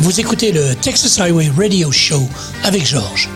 Vous 0.00 0.20
écoutez 0.20 0.52
le 0.52 0.74
Texas 0.82 1.18
Highway 1.18 1.50
Radio 1.56 1.90
Show 1.90 2.28
avec 2.62 2.84
Georges. 2.84 3.30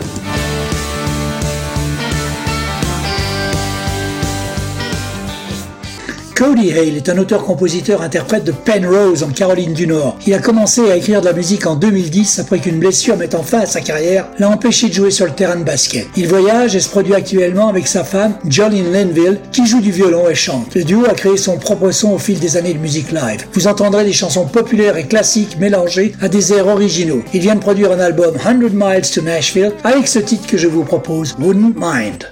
Cody 6.41 6.71
Hale 6.71 6.97
est 6.97 7.07
un 7.07 7.19
auteur-compositeur-interprète 7.19 8.43
de 8.43 8.51
Penrose 8.51 9.21
en 9.21 9.29
Caroline 9.29 9.75
du 9.75 9.85
Nord. 9.85 10.17
Il 10.25 10.33
a 10.33 10.39
commencé 10.39 10.89
à 10.89 10.95
écrire 10.95 11.21
de 11.21 11.27
la 11.27 11.33
musique 11.33 11.67
en 11.67 11.75
2010 11.75 12.39
après 12.39 12.57
qu'une 12.57 12.79
blessure 12.79 13.15
mettant 13.15 13.43
fin 13.43 13.59
à 13.59 13.65
sa 13.67 13.79
carrière 13.79 14.27
l'a 14.39 14.49
empêché 14.49 14.87
de 14.87 14.93
jouer 14.93 15.11
sur 15.11 15.27
le 15.27 15.33
terrain 15.33 15.55
de 15.55 15.63
basket. 15.63 16.07
Il 16.17 16.27
voyage 16.27 16.75
et 16.75 16.79
se 16.79 16.89
produit 16.89 17.13
actuellement 17.13 17.67
avec 17.67 17.85
sa 17.85 18.03
femme 18.03 18.33
Jolene 18.49 18.91
Linville 18.91 19.39
qui 19.51 19.67
joue 19.67 19.81
du 19.81 19.91
violon 19.91 20.27
et 20.31 20.33
chante. 20.33 20.73
Le 20.73 20.83
duo 20.83 21.05
a 21.05 21.13
créé 21.13 21.37
son 21.37 21.59
propre 21.59 21.91
son 21.91 22.13
au 22.13 22.17
fil 22.17 22.39
des 22.39 22.57
années 22.57 22.73
de 22.73 22.79
musique 22.79 23.11
live. 23.11 23.45
Vous 23.53 23.67
entendrez 23.67 24.03
des 24.03 24.11
chansons 24.11 24.45
populaires 24.45 24.97
et 24.97 25.05
classiques 25.05 25.59
mélangées 25.59 26.13
à 26.21 26.27
des 26.27 26.53
airs 26.53 26.69
originaux. 26.69 27.21
Il 27.35 27.41
vient 27.41 27.53
de 27.53 27.59
produire 27.59 27.91
un 27.91 27.99
album 27.99 28.33
100 28.43 28.71
Miles 28.73 29.11
to 29.13 29.21
Nashville 29.21 29.73
avec 29.83 30.07
ce 30.07 30.17
titre 30.17 30.47
que 30.47 30.57
je 30.57 30.67
vous 30.67 30.85
propose, 30.85 31.35
Wouldn't 31.39 31.75
Mind. 31.77 32.25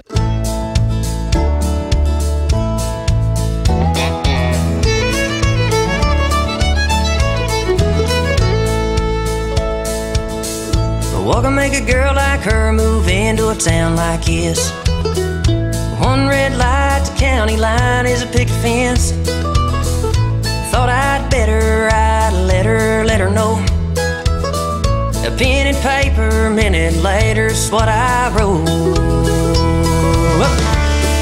Like 12.40 12.52
her 12.52 12.72
move 12.72 13.08
into 13.08 13.50
a 13.50 13.54
town 13.54 13.96
like 13.96 14.24
this? 14.24 14.70
One 16.00 16.26
red 16.26 16.56
light, 16.56 17.02
the 17.04 17.14
county 17.18 17.56
line 17.56 18.06
is 18.06 18.22
a 18.22 18.26
picket 18.26 18.54
fence. 18.62 19.12
Thought 20.70 20.88
I'd 20.88 21.28
better 21.30 21.88
write 21.90 22.32
a 22.32 22.42
letter, 22.44 23.04
let 23.04 23.20
her 23.20 23.30
know. 23.30 23.56
A 25.26 25.30
pen 25.36 25.66
and 25.66 25.76
paper, 25.78 26.46
a 26.46 26.50
minute 26.50 26.94
later's 27.02 27.70
what 27.70 27.88
I 27.88 28.30
wrote. 28.34 28.64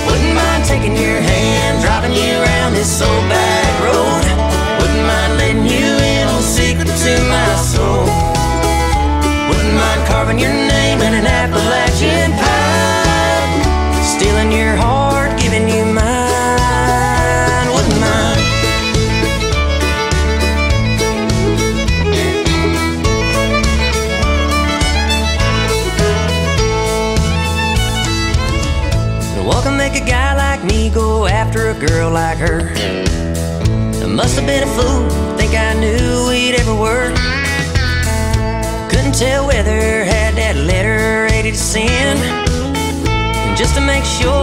Wouldn't 0.07 0.35
mind 0.35 0.65
taking 0.67 0.95
your 0.95 1.21
hand, 1.21 1.83
driving 1.83 2.13
you 2.13 2.39
around 2.43 2.75
this 2.75 3.03
old 3.03 3.29
back 3.29 3.73
road. 3.83 4.25
Wouldn't 4.79 5.07
mind 5.07 5.33
letting 5.39 5.67
you 5.67 5.87
in 6.15 6.29
on 6.29 6.43
secret 6.43 6.87
to 6.87 7.13
my 7.27 7.55
soul. 7.57 8.05
Wouldn't 9.49 9.75
mind 9.75 10.07
carving 10.07 10.39
your 10.39 10.53
name 10.53 10.88
girl 32.09 32.14
like 32.14 32.38
her? 32.38 32.73
I 34.03 34.07
must 34.07 34.37
have 34.37 34.47
been 34.47 34.62
a 34.62 34.66
fool, 34.66 35.09
think 35.37 35.55
I 35.55 35.75
knew 35.75 36.29
we'd 36.29 36.55
ever 36.55 36.75
work. 36.75 37.14
Couldn't 38.90 39.14
tell 39.14 39.47
whether 39.47 40.05
had 40.05 40.35
that 40.37 40.57
letter 40.57 41.29
ready 41.31 41.51
to 41.51 41.57
send. 41.57 42.18
And 43.09 43.57
just 43.57 43.75
to 43.75 43.81
make 43.81 44.05
sure, 44.05 44.38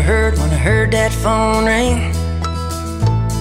Heard 0.00 0.38
when 0.38 0.50
I 0.50 0.54
heard 0.56 0.90
that 0.92 1.12
phone 1.12 1.66
ring. 1.66 2.12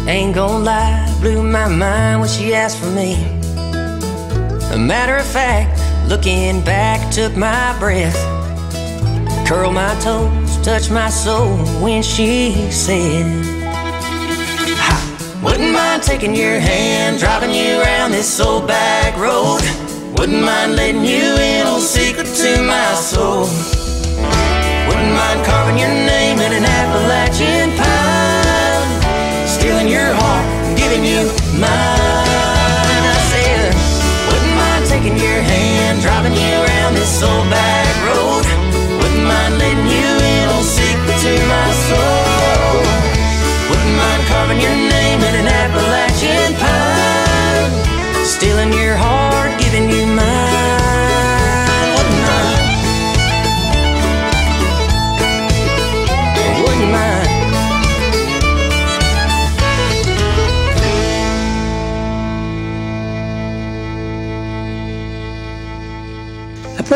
Ain't 0.08 0.36
gonna 0.36 0.64
lie, 0.64 1.18
blew 1.20 1.42
my 1.42 1.68
mind 1.68 2.20
when 2.20 2.30
she 2.30 2.54
asked 2.54 2.78
for 2.80 2.92
me. 2.92 3.16
A 4.72 4.78
matter 4.78 5.16
of 5.16 5.26
fact, 5.26 5.82
looking 6.08 6.62
back, 6.62 7.12
took 7.12 7.36
my 7.36 7.76
breath. 7.80 8.16
Curled 9.48 9.74
my 9.74 9.96
toes, 10.02 10.58
touched 10.62 10.92
my 10.92 11.10
soul 11.10 11.58
when 11.82 12.04
she 12.04 12.70
said, 12.70 13.26
"Ha, 14.78 15.40
Wouldn't 15.42 15.74
mind 15.74 16.04
taking 16.04 16.36
your 16.36 16.60
hand, 16.60 17.20
driving 17.20 17.56
you 17.56 17.82
around 17.82 18.12
this 18.12 18.40
old 18.40 18.68
back 18.68 19.18
road. 19.18 19.62
Wouldn't 20.18 20.44
mind 20.44 20.76
letting 20.76 21.06
you 21.06 21.36
in 21.36 21.66
on 21.66 21.82
secret 21.82 22.28
to 22.28 22.62
my 22.62 22.94
soul. 22.96 23.48
Mind 25.20 25.44
carving 25.46 25.78
your 25.78 25.92
name 25.92 26.40
in 26.40 26.52
an 26.60 26.64
Appalachian 26.64 27.76
pine, 27.76 28.88
stealing 29.46 29.90
your 29.90 30.14
heart, 30.16 30.48
giving 30.80 31.04
you 31.04 31.28
mine. 31.60 33.04
I 33.16 33.20
said, 33.32 33.76
wouldn't 34.32 34.56
mind 34.56 34.84
taking 34.88 35.18
your 35.20 35.42
hand, 35.44 36.00
driving 36.02 36.36
you 36.40 36.56
around 36.64 36.94
this 36.96 37.22
old 37.22 37.48
back 37.52 37.96
road. 38.08 38.44
Wouldn't 39.00 39.26
mind 39.28 39.54
letting 39.60 39.90
you 39.92 40.08
in 40.34 40.46
on 40.56 40.64
secret 40.64 41.18
to 41.26 41.34
my 41.52 41.69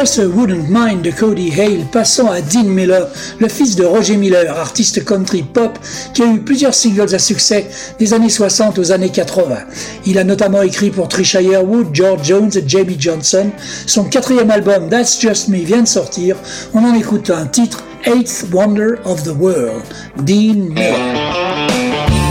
Ce 0.06 0.22
Wouldn't 0.22 0.68
Mind 0.70 1.02
de 1.02 1.12
Cody 1.12 1.50
Hale, 1.58 1.86
passons 1.90 2.28
à 2.28 2.42
Dean 2.42 2.66
Miller, 2.66 3.08
le 3.40 3.48
fils 3.48 3.78
de 3.78 3.86
Roger 3.86 4.18
Miller, 4.18 4.54
artiste 4.60 5.06
country 5.06 5.44
pop 5.44 5.80
qui 6.14 6.24
a 6.24 6.26
eu 6.26 6.42
plusieurs 6.42 6.74
singles 6.74 7.16
à 7.16 7.20
succès 7.20 7.68
des 8.00 8.14
années 8.14 8.30
60 8.30 8.80
aux 8.80 8.92
années 8.92 9.12
80. 9.12 9.60
Il 10.06 10.18
a 10.18 10.26
notamment 10.26 10.62
écrit 10.62 10.90
pour 10.90 11.08
Trisha 11.08 11.42
Yearwood, 11.42 11.88
George 11.94 12.28
Jones 12.28 12.52
et 12.54 12.68
Jamie 12.68 12.98
Johnson. 13.00 13.50
Son 13.88 14.04
quatrième 14.04 14.52
album 14.52 14.90
That's 14.90 15.22
Just 15.22 15.48
Me 15.48 15.60
vient 15.60 15.84
de 15.84 15.88
sortir. 15.88 16.36
On 16.74 16.84
en 16.84 16.94
écoute 16.96 17.30
un 17.30 17.46
titre, 17.46 17.82
Eighth 18.04 18.48
Wonder 18.52 18.96
of 19.06 19.24
the 19.24 19.34
World, 19.40 19.84
Dean 20.26 20.70
Miller. 20.74 22.23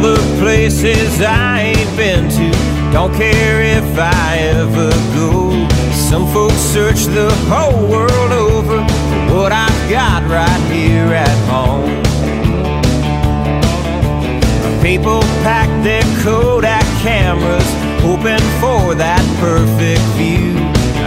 The 0.00 0.16
places 0.38 1.20
I 1.20 1.74
ain't 1.76 1.96
been 1.96 2.28
to, 2.30 2.92
don't 2.92 3.14
care 3.14 3.60
if 3.62 3.98
I 3.98 4.38
ever 4.38 4.90
go. 5.14 5.68
Some 5.92 6.26
folks 6.32 6.56
search 6.56 7.04
the 7.04 7.30
whole 7.48 7.86
world 7.88 8.32
over 8.32 8.78
for 9.28 9.34
what 9.34 9.52
I've 9.52 9.90
got 9.90 10.22
right 10.30 10.62
here 10.72 11.12
at 11.12 11.36
home. 11.48 12.00
People 14.82 15.20
pack 15.44 15.68
their 15.84 16.02
Kodak 16.22 16.84
cameras, 17.02 17.70
hoping 18.00 18.44
for 18.60 18.94
that 18.94 19.24
perfect 19.38 20.00
view. 20.16 20.56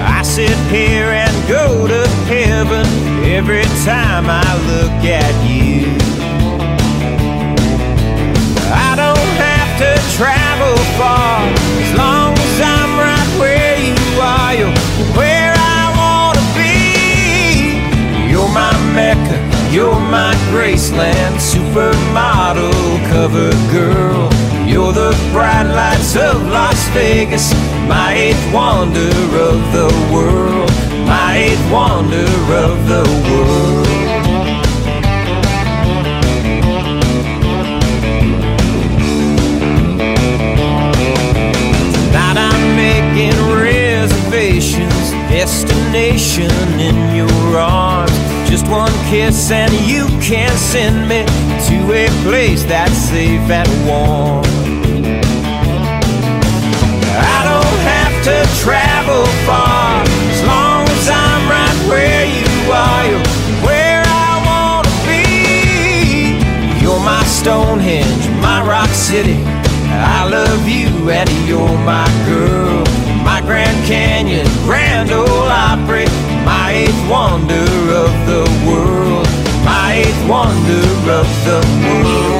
I 0.06 0.22
sit 0.22 0.58
here 0.70 1.10
and 1.10 1.48
go 1.48 1.88
to 1.88 2.08
heaven 2.28 2.86
every 3.26 3.64
time 3.84 4.26
I 4.28 4.46
look 4.68 5.04
at 5.04 5.34
you. 5.50 6.03
Travel 10.18 10.78
far 10.96 11.42
as 11.82 11.92
long 11.98 12.38
as 12.38 12.62
I'm 12.62 12.92
right 13.00 13.32
where 13.40 13.78
you 13.82 13.98
are. 14.22 14.54
You're 14.54 14.78
where 15.18 15.54
I 15.58 15.82
wanna 16.02 16.46
be. 16.54 17.82
You're 18.30 18.54
my 18.54 18.74
Mecca, 18.94 19.38
you're 19.72 20.00
my 20.18 20.36
Graceland, 20.52 21.36
supermodel 21.42 22.78
cover 23.10 23.50
girl. 23.72 24.30
You're 24.68 24.94
the 24.94 25.18
bright 25.32 25.68
lights 25.80 26.16
of 26.16 26.48
Las 26.48 26.88
Vegas, 26.90 27.52
my 27.88 28.14
eighth 28.14 28.46
wonder 28.54 29.14
of 29.50 29.60
the 29.78 29.90
world, 30.14 30.72
my 31.08 31.38
eighth 31.38 31.72
wonder 31.72 32.30
of 32.66 32.88
the 32.88 33.04
world. 33.30 34.03
Destination 45.94 46.50
in 46.80 47.16
your 47.16 47.58
arms. 47.60 48.12
Just 48.50 48.68
one 48.68 48.92
kiss 49.10 49.52
and 49.52 49.72
you 49.88 50.08
can 50.20 50.52
send 50.58 51.08
me 51.08 51.24
to 51.68 51.94
a 51.94 52.08
place 52.24 52.64
that's 52.64 52.96
safe 52.96 53.48
and 53.50 53.70
warm. 53.86 54.44
I 57.16 57.40
don't 57.50 57.80
have 57.94 58.16
to 58.26 58.64
travel 58.64 59.26
far 59.46 60.02
as 60.32 60.42
long 60.48 60.84
as 60.90 61.10
I'm 61.10 61.50
right 61.50 61.78
where 61.88 62.26
you 62.26 62.72
are. 62.72 63.06
You're 63.06 63.68
where 63.68 64.04
I 64.06 64.32
wanna 64.50 64.94
be. 65.06 66.84
You're 66.84 67.04
my 67.06 67.24
Stonehenge, 67.24 68.42
my 68.42 68.66
Rock 68.68 68.90
City. 68.90 69.44
I 69.86 70.28
love 70.28 70.68
you 70.68 71.12
and 71.12 71.30
you're 71.48 71.78
my 71.86 72.08
girl. 72.28 72.73
Grand 73.46 73.86
Canyon, 73.86 74.48
Grand 74.64 75.12
Ole 75.12 75.28
Opry, 75.28 76.06
my 76.46 76.72
eighth 76.72 77.10
wonder 77.10 77.68
of 78.04 78.12
the 78.26 78.44
world. 78.66 79.28
My 79.66 80.04
eighth 80.06 80.30
wonder 80.30 81.12
of 81.12 81.28
the 81.46 81.60
world. 81.84 82.33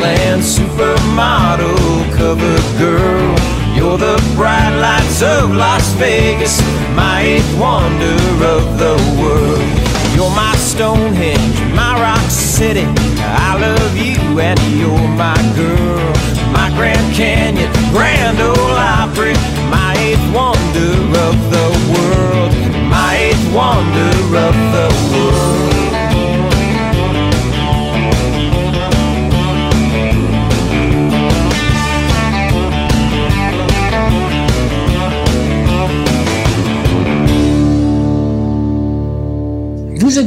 Graceland, 0.00 0.42
supermodel 0.42 1.76
cover 2.16 2.56
girl. 2.78 3.36
You're 3.74 3.98
the 3.98 4.16
bright 4.34 4.74
lights 4.80 5.22
of 5.22 5.54
Las 5.54 5.92
Vegas, 5.94 6.60
my 6.94 7.20
eighth 7.20 7.58
wonder 7.58 8.16
of 8.44 8.78
the 8.78 8.96
world. 9.20 9.60
You're 10.14 10.34
my 10.34 10.54
Stonehenge, 10.56 11.60
my 11.74 12.00
Rock 12.00 12.30
City. 12.30 12.86
I 13.20 13.58
love 13.60 13.96
you 13.96 14.40
and 14.40 14.60
you're 14.72 15.08
my 15.16 15.36
girl. 15.54 16.12
My 16.52 16.70
Grand 16.76 17.14
Canyon, 17.14 17.70
Grand 17.92 18.40
Ole 18.40 18.56
Opry, 18.56 19.34
my 19.68 19.94
eighth 19.98 20.26
wonder 20.34 20.92
of 21.28 21.36
the 21.52 21.68
world. 21.92 22.52
My 22.88 23.16
eighth 23.16 23.54
wonder 23.54 24.38
of 24.48 24.54
the 24.72 24.88
world. 24.88 24.99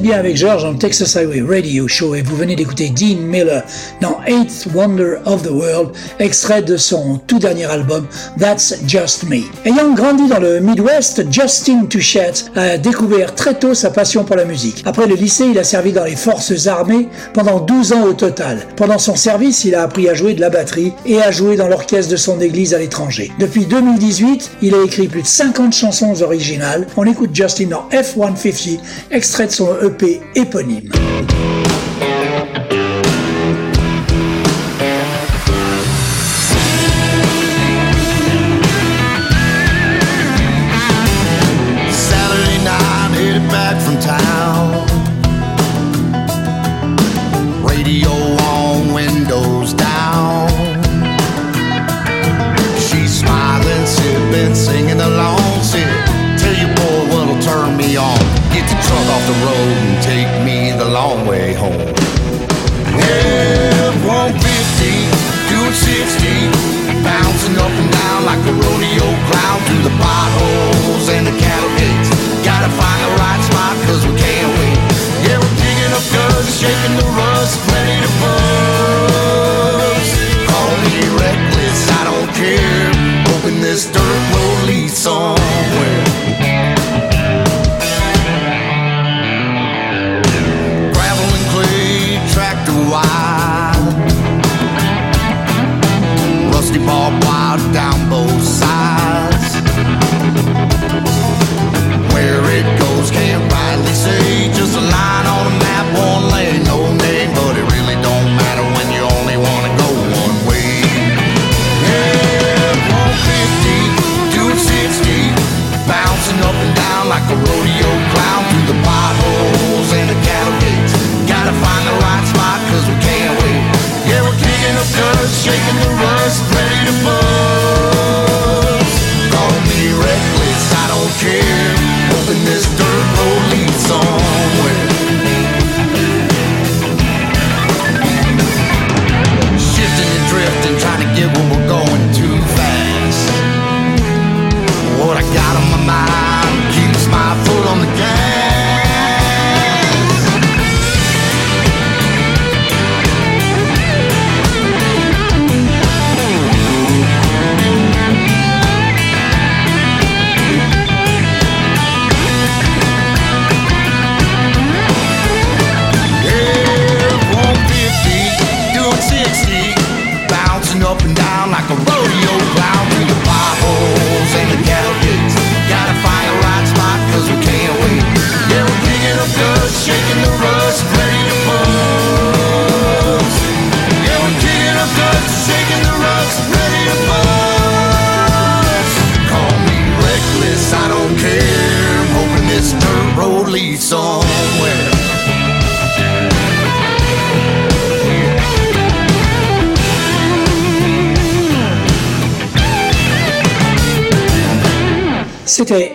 Bien 0.03 0.19
avec 0.19 0.35
George 0.35 0.63
dans 0.63 0.73
Texas 0.73 1.15
Highway 1.15 1.41
Radio 1.41 1.87
Show 1.87 2.13
et 2.13 2.21
vous 2.21 2.35
venez 2.35 2.57
d'écouter 2.57 2.89
Dean 2.89 3.21
Miller 3.21 3.63
dans 4.01 4.19
Eighth 4.27 4.67
Wonder 4.75 5.15
of 5.25 5.43
the 5.43 5.49
World, 5.49 5.91
extrait 6.19 6.61
de 6.61 6.75
son 6.75 7.21
tout 7.25 7.39
dernier 7.39 7.63
album 7.63 8.05
That's 8.37 8.75
Just 8.85 9.23
Me. 9.29 9.43
Ayant 9.63 9.93
grandi 9.93 10.27
dans 10.27 10.41
le 10.41 10.59
Midwest, 10.59 11.23
Justin 11.31 11.85
Touchette 11.85 12.51
a 12.57 12.77
découvert 12.77 13.33
très 13.33 13.57
tôt 13.57 13.73
sa 13.73 13.91
passion 13.91 14.25
pour 14.25 14.35
la 14.35 14.43
musique. 14.43 14.83
Après 14.85 15.07
le 15.07 15.15
lycée, 15.15 15.45
il 15.45 15.57
a 15.57 15.63
servi 15.63 15.93
dans 15.93 16.03
les 16.03 16.17
forces 16.17 16.67
armées 16.67 17.07
pendant 17.33 17.61
12 17.61 17.93
ans 17.93 18.03
au 18.03 18.13
total. 18.13 18.59
Pendant 18.75 18.97
son 18.97 19.15
service, 19.15 19.63
il 19.63 19.73
a 19.73 19.83
appris 19.83 20.09
à 20.09 20.13
jouer 20.13 20.33
de 20.33 20.41
la 20.41 20.49
batterie 20.49 20.91
et 21.05 21.21
à 21.21 21.31
jouer 21.31 21.55
dans 21.55 21.69
l'orchestre 21.69 22.11
de 22.11 22.17
son 22.17 22.41
église 22.41 22.73
à 22.73 22.77
l'étranger. 22.77 23.31
Depuis 23.39 23.65
2018, 23.67 24.51
il 24.63 24.75
a 24.75 24.83
écrit 24.83 25.07
plus 25.07 25.21
de 25.21 25.27
50 25.27 25.71
chansons 25.71 26.21
originales. 26.21 26.87
On 26.97 27.05
écoute 27.05 27.29
Justin 27.33 27.67
dans 27.67 27.87
F-150, 27.89 28.79
extrait 29.09 29.47
de 29.47 29.51
son 29.53 29.69
EP 29.81 29.92
éponyme. 30.35 30.89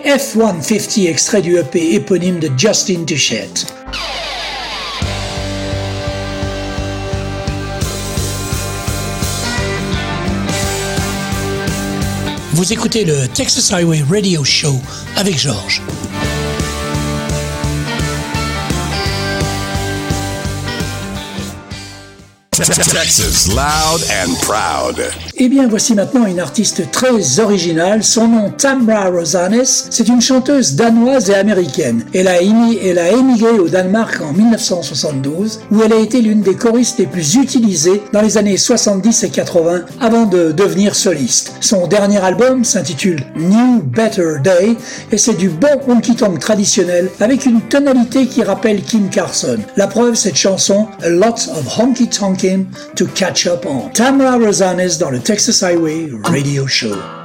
F-150, 0.09 1.07
extrait 1.07 1.39
du 1.39 1.57
EP 1.57 1.93
éponyme 1.93 2.39
de 2.39 2.49
Justin 2.57 3.03
Duchette. 3.03 3.71
Vous 12.53 12.73
écoutez 12.73 13.05
le 13.05 13.27
Texas 13.27 13.71
Highway 13.71 14.03
Radio 14.09 14.43
Show 14.43 14.79
avec 15.15 15.37
Georges. 15.37 15.83
Texas, 22.59 23.47
loud 23.47 24.01
and 24.11 24.33
proud. 24.41 25.01
Eh 25.37 25.47
bien, 25.47 25.69
voici 25.69 25.95
maintenant 25.95 26.25
une 26.25 26.41
artiste 26.41 26.91
très 26.91 27.39
originale. 27.39 28.03
Son 28.03 28.27
nom, 28.27 28.51
Tamra 28.51 29.09
Rosanes. 29.09 29.63
C'est 29.63 30.09
une 30.09 30.19
chanteuse 30.19 30.75
danoise 30.75 31.29
et 31.29 31.35
américaine. 31.35 32.03
Elle 32.13 32.27
a, 32.27 32.41
elle 32.41 32.99
émigré 33.17 33.51
au 33.51 33.69
Danemark 33.69 34.19
en 34.21 34.33
1972, 34.33 35.61
où 35.71 35.81
elle 35.81 35.93
a 35.93 35.99
été 35.99 36.21
l'une 36.21 36.41
des 36.41 36.55
choristes 36.55 36.99
les 36.99 37.05
plus 37.05 37.35
utilisées 37.35 38.01
dans 38.11 38.21
les 38.21 38.37
années 38.37 38.57
70 38.57 39.23
et 39.23 39.29
80 39.29 39.85
avant 40.01 40.25
de 40.25 40.51
devenir 40.51 40.95
soliste. 40.95 41.53
Son 41.61 41.87
dernier 41.87 42.21
album 42.21 42.65
s'intitule 42.65 43.23
New 43.37 43.83
Better 43.83 44.39
Day 44.43 44.75
et 45.13 45.17
c'est 45.17 45.37
du 45.37 45.47
bon 45.47 45.79
honky-tonk 45.87 46.37
traditionnel 46.39 47.09
avec 47.21 47.45
une 47.45 47.61
tonalité 47.61 48.25
qui 48.25 48.43
rappelle 48.43 48.81
Kim 48.81 49.09
Carson. 49.09 49.59
La 49.77 49.87
preuve, 49.87 50.15
cette 50.15 50.35
chanson, 50.35 50.87
A 51.01 51.07
Lot 51.07 51.47
of 51.55 51.79
Honky 51.79 52.09
Tonkin 52.09 52.48
to 52.95 53.05
Catch 53.15 53.47
Up 53.47 53.65
On. 53.65 53.89
Tamra 53.89 54.37
Rosanes 54.37 54.97
dans 54.99 55.09
le 55.09 55.19
Texas 55.19 55.61
Highway 55.63 56.09
Radio 56.23 56.67
Show. 56.67 57.18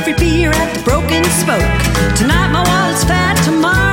Every 0.00 0.14
beer 0.14 0.50
at 0.50 0.74
the 0.74 0.82
Broken 0.82 1.22
Spoke. 1.24 2.16
Tonight 2.16 2.48
my 2.48 2.64
wallet's 2.64 3.04
fat, 3.04 3.36
tomorrow 3.44 3.89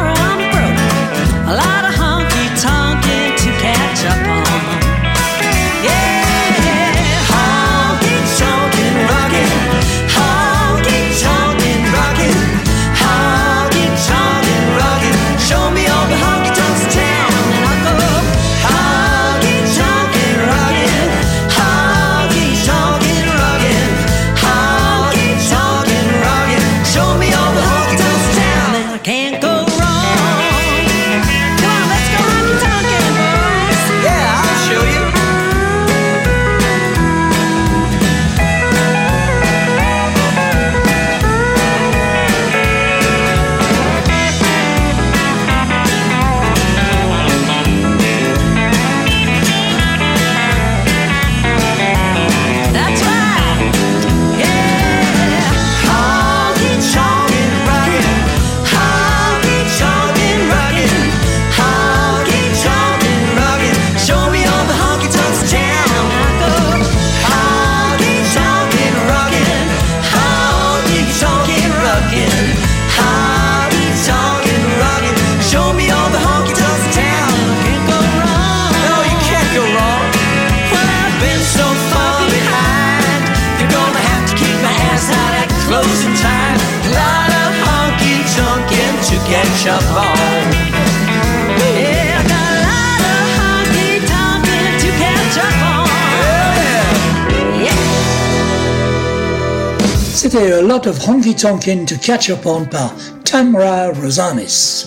C'était 100.29 100.51
A 100.51 100.61
Lot 100.61 100.89
of 100.89 101.07
Honky 101.07 101.33
Tonkin' 101.33 101.85
to 101.85 101.95
Catch 102.01 102.29
Up 102.29 102.45
On 102.45 102.65
par 102.65 102.93
Tamra 103.23 103.93
Rosanis. 103.93 104.85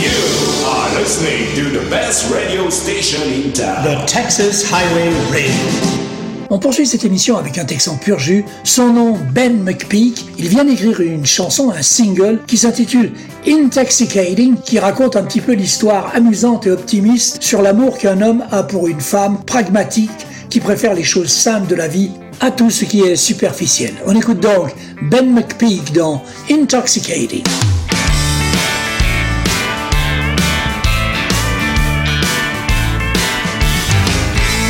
You 0.00 0.08
are 0.66 0.88
listening 0.98 1.54
to 1.56 1.78
the 1.78 1.86
best 1.90 2.32
radio 2.32 2.70
station 2.70 3.20
in 3.20 3.52
town. 3.52 3.84
The 3.84 4.06
Texas 4.06 4.64
Highway 4.64 5.10
Radio. 5.30 5.52
On 6.48 6.58
poursuit 6.58 6.86
cette 6.86 7.04
émission 7.04 7.36
avec 7.36 7.58
un 7.58 7.66
Texan 7.66 7.98
pur 7.98 8.18
jus. 8.18 8.46
Son 8.64 8.94
nom, 8.94 9.18
Ben 9.34 9.62
McPeak. 9.62 10.24
Il 10.38 10.48
vient 10.48 10.64
d'écrire 10.64 10.98
une 11.02 11.26
chanson, 11.26 11.70
un 11.70 11.82
single, 11.82 12.40
qui 12.46 12.56
s'intitule 12.56 13.12
Intoxicating, 13.46 14.56
qui 14.64 14.78
raconte 14.78 15.16
un 15.16 15.22
petit 15.22 15.42
peu 15.42 15.52
l'histoire 15.52 16.12
amusante 16.14 16.66
et 16.66 16.70
optimiste 16.70 17.42
sur 17.42 17.60
l'amour 17.60 17.98
qu'un 17.98 18.22
homme 18.22 18.42
a 18.52 18.62
pour 18.62 18.88
une 18.88 19.02
femme 19.02 19.44
pragmatique 19.44 20.26
qui 20.48 20.60
préfère 20.60 20.94
les 20.94 21.04
choses 21.04 21.30
simples 21.30 21.66
de 21.66 21.74
la 21.74 21.88
vie 21.88 22.10
à 22.40 22.50
tout 22.50 22.70
ce 22.70 22.84
qui 22.84 23.02
est 23.02 23.16
superficiel. 23.16 23.94
On 24.06 24.16
écoute 24.16 24.40
donc 24.40 24.74
Ben 25.02 25.32
McPeak 25.32 25.92
dans 25.92 26.22
Intoxicating. 26.50 27.44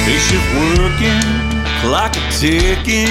Day 0.06 0.18
shift 0.18 0.78
working, 0.78 1.22
clock 1.82 2.16
a 2.16 2.32
ticking. 2.32 3.08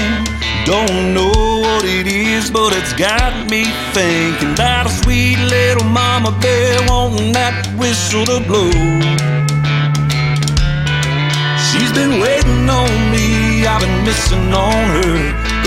Don't 0.66 1.14
know 1.14 1.32
what 1.62 1.84
it 1.86 2.06
is, 2.06 2.52
but 2.52 2.74
it's 2.76 2.94
got 2.94 3.50
me 3.50 3.64
thinking 3.94 4.54
about 4.54 4.86
a 4.86 4.90
sweet 4.90 5.38
little 5.40 5.86
mama 5.86 6.32
bear 6.42 6.78
wanting 6.88 7.32
that 7.32 7.66
whistle 7.78 8.26
to 8.26 8.40
blow. 8.46 8.70
She's 11.72 11.92
been 11.94 12.20
waiting 12.20 12.70
on 12.70 12.92
me, 13.12 13.39
I've 13.68 13.82
been 13.82 14.06
missing 14.08 14.54
on 14.54 14.86
her. 14.96 15.16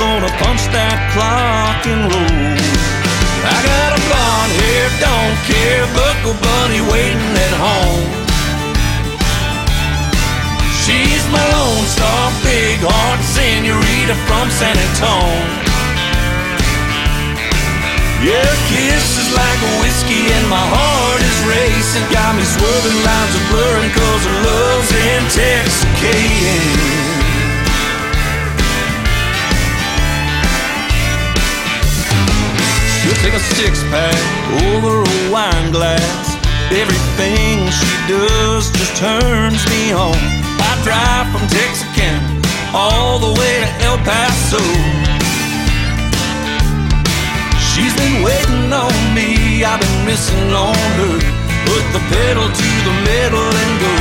Gonna 0.00 0.32
punch 0.40 0.64
that 0.72 0.96
clock 1.12 1.84
and 1.84 2.08
roll. 2.08 2.56
I 3.44 3.52
got 3.68 3.92
a 3.92 4.00
blonde 4.08 4.54
hair, 4.56 4.88
don't 5.02 5.36
care, 5.44 5.84
buckle 5.92 6.32
bunny 6.40 6.80
waiting 6.88 7.36
at 7.36 7.52
home. 7.60 8.08
She's 10.80 11.20
my 11.28 11.44
lone 11.52 11.84
star, 11.84 12.32
big 12.40 12.80
heart 12.80 13.20
senorita 13.20 14.16
from 14.24 14.48
San 14.48 14.72
Antone. 14.72 15.52
Yeah, 18.24 18.48
kisses 18.72 19.28
like 19.36 19.60
a 19.68 19.72
whiskey 19.84 20.32
and 20.32 20.48
my 20.48 20.64
heart 20.64 21.20
is 21.20 21.38
racing. 21.44 22.08
Got 22.08 22.32
me 22.38 22.44
swerving 22.46 23.00
lines 23.04 23.36
are 23.36 23.46
blurring 23.52 23.92
cause 23.92 24.24
her 24.24 24.38
love's 24.48 24.88
intoxicating. 24.96 27.11
She'll 33.12 33.24
take 33.24 33.34
a 33.34 33.44
six 33.60 33.82
pack 33.92 34.16
over 34.72 35.04
a 35.04 35.30
wine 35.30 35.70
glass. 35.70 36.32
Everything 36.72 37.68
she 37.68 37.92
does 38.08 38.72
just 38.72 38.96
turns 38.96 39.60
me 39.68 39.92
on. 39.92 40.16
I 40.16 40.72
drive 40.80 41.28
from 41.28 41.44
Texarkana 41.52 42.40
all 42.72 43.18
the 43.18 43.38
way 43.38 43.54
to 43.60 43.68
El 43.84 43.98
Paso. 44.08 44.64
She's 47.60 47.92
been 48.00 48.24
waiting 48.24 48.72
on 48.72 48.96
me, 49.12 49.60
I've 49.62 49.76
been 49.78 50.06
missing 50.08 50.48
on 50.48 50.72
her. 50.72 51.20
Put 51.68 51.84
the 51.92 52.00
pedal 52.16 52.48
to 52.48 52.70
the 52.88 52.94
metal 53.04 53.44
and 53.44 53.72
go. 53.76 53.94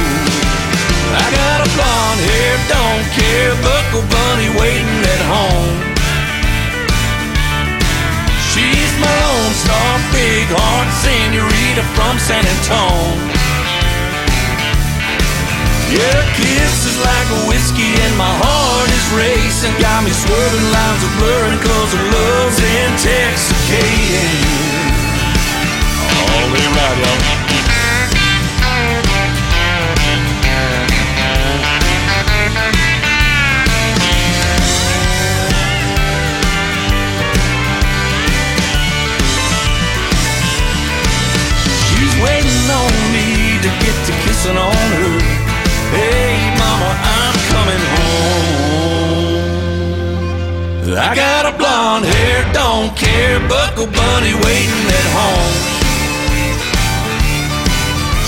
I 1.19 1.27
got 1.35 1.59
a 1.59 1.69
blonde 1.75 2.21
hair, 2.31 2.55
don't 2.71 3.05
care, 3.11 3.53
buckle 3.59 4.07
bunny 4.07 4.55
waiting 4.55 5.03
at 5.03 5.21
home. 5.27 5.50
Big 10.51 10.59
heart 10.59 10.91
senorita 10.91 11.83
from 11.95 12.19
San 12.19 12.43
Antone. 12.43 13.19
Yeah, 15.91 16.23
kisses 16.35 16.97
like 16.99 17.27
a 17.31 17.47
whiskey 17.47 17.91
and 18.03 18.17
my 18.17 18.31
heart 18.43 18.89
is 18.89 19.07
racing. 19.15 19.73
Got 19.79 20.03
me 20.03 20.11
swerving, 20.11 20.67
lines 20.71 21.03
are 21.03 21.15
blurring 21.19 21.59
cause 21.59 21.91
her 21.93 22.03
love's 22.03 22.59
intoxicating. 22.59 24.31
All 26.31 26.47
right, 26.51 26.97
y'all. 26.99 27.40
On 42.71 42.93
me 43.11 43.59
to 43.59 43.69
get 43.83 43.95
to 44.07 44.13
kissing 44.23 44.57
on 44.57 44.87
her. 44.97 45.17
Hey, 45.91 46.39
mama, 46.55 46.89
I'm 47.19 47.35
coming 47.51 47.83
home. 47.95 48.31
I 50.97 51.15
got 51.15 51.45
a 51.45 51.53
blonde 51.57 52.05
hair, 52.05 52.43
don't 52.53 52.95
care, 52.95 53.39
buckle 53.47 53.87
bunny 53.87 54.33
waiting 54.43 54.87
at 54.99 55.07
home. 55.15 55.55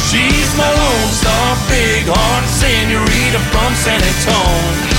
She's 0.08 0.52
my 0.56 0.70
lone 0.70 1.12
star, 1.20 1.58
big 1.68 2.06
heart 2.08 2.46
senorita 2.62 3.40
from 3.52 3.72
San 3.84 4.02
Antonio. 4.02 4.93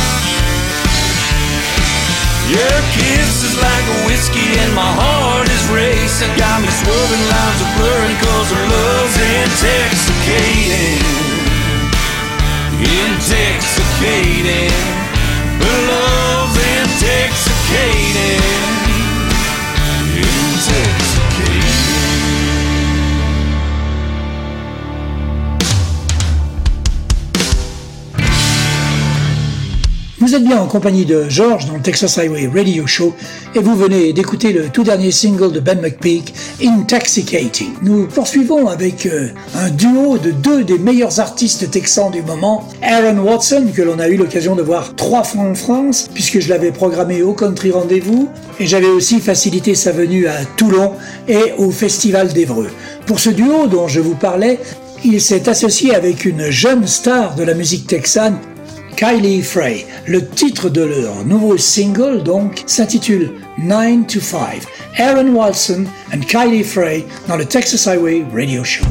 Your 2.45 2.77
kiss 2.93 3.41
is 3.41 3.57
like 3.57 3.87
a 3.89 4.05
whiskey 4.05 4.45
and 4.61 4.69
my 4.77 4.85
heart 4.85 5.49
is 5.49 5.65
racing. 5.73 6.29
Got 6.37 6.61
me 6.61 6.69
swerving 6.69 7.25
lines 7.33 7.61
are 7.65 7.73
blurring 7.81 8.21
cause 8.21 8.53
her 8.53 8.67
love's 8.69 9.17
intoxicating. 9.17 11.01
Intoxicating. 12.85 14.77
Her 15.57 15.79
love's. 15.89 16.61
Intoxicating. 16.61 18.74
Vous 30.35 30.41
êtes 30.41 30.49
bien 30.49 30.61
en 30.61 30.67
compagnie 30.67 31.05
de 31.05 31.29
George 31.29 31.67
dans 31.67 31.75
le 31.75 31.81
Texas 31.81 32.19
Highway 32.19 32.51
Radio 32.53 32.89
Show 32.89 33.15
et 33.55 33.61
vous 33.61 33.77
venez 33.77 34.13
d'écouter 34.13 34.53
le 34.53 34.69
tout 34.69 34.83
dernier 34.83 35.13
single 35.13 35.53
de 35.53 35.61
Ben 35.61 35.81
McPeak, 35.81 36.35
Intoxicating. 36.61 37.69
Nous 37.83 38.09
poursuivons 38.09 38.67
avec 38.67 39.07
euh, 39.07 39.29
un 39.55 39.71
duo 39.71 40.19
de 40.19 40.33
deux 40.33 40.65
des 40.65 40.81
meilleurs 40.81 41.21
artistes 41.21 41.71
texans 41.71 42.11
du 42.11 42.21
moment, 42.23 42.69
Aaron 42.83 43.19
Watson, 43.19 43.67
que 43.73 43.83
l'on 43.83 44.01
a 44.01 44.09
eu 44.09 44.17
l'occasion 44.17 44.57
de 44.57 44.63
voir 44.63 44.97
trois 44.97 45.23
fois 45.23 45.45
en 45.45 45.55
France, 45.55 46.11
puisque 46.13 46.41
je 46.41 46.49
l'avais 46.49 46.73
programmé 46.73 47.23
au 47.23 47.33
Country 47.33 47.71
Rendez-vous, 47.71 48.29
et 48.59 48.67
j'avais 48.67 48.89
aussi 48.89 49.21
facilité 49.21 49.77
sa 49.77 49.93
venue 49.93 50.27
à 50.27 50.45
Toulon 50.57 50.95
et 51.29 51.53
au 51.59 51.71
Festival 51.71 52.33
d'Evreux. 52.33 52.71
Pour 53.07 53.21
ce 53.21 53.31
duo 53.31 53.69
dont 53.69 53.87
je 53.87 54.01
vous 54.01 54.17
parlais, 54.17 54.59
il 55.05 55.21
s'est 55.21 55.49
associé 55.49 55.95
avec 55.95 56.25
une 56.25 56.51
jeune 56.51 56.89
star 56.89 57.37
de 57.37 57.45
la 57.45 57.55
musique 57.55 57.87
texane, 57.87 58.41
Kylie 58.97 59.43
Frey. 59.43 59.87
Le 60.07 60.27
titre 60.27 60.69
de 60.69 60.83
leur 60.83 61.25
nouveau 61.25 61.57
single, 61.57 62.23
donc, 62.23 62.63
s'intitule 62.67 63.33
9 63.59 64.07
to 64.07 64.21
5. 64.21 64.63
Aaron 64.99 65.35
Watson 65.35 65.87
and 66.13 66.27
Kylie 66.29 66.63
Frey 66.63 67.05
dans 67.29 67.37
le 67.37 67.45
Texas 67.45 67.87
Highway 67.87 68.25
Radio 68.33 68.63
Show. 68.63 68.85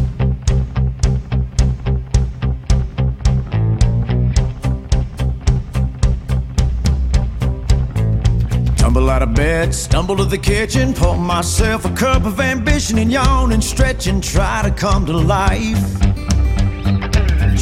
Tumble 8.77 9.09
out 9.09 9.21
of 9.21 9.33
bed, 9.33 9.73
stumble 9.73 10.17
to 10.17 10.25
the 10.25 10.37
kitchen, 10.37 10.93
pour 10.93 11.17
myself 11.17 11.85
a 11.85 11.89
cup 11.95 12.25
of 12.25 12.39
ambition 12.39 12.97
and 12.99 13.11
yawn 13.11 13.53
and 13.53 13.63
stretch 13.63 14.07
and 14.07 14.23
try 14.23 14.61
to 14.63 14.71
come 14.71 15.05
to 15.05 15.13
life. 15.13 16.02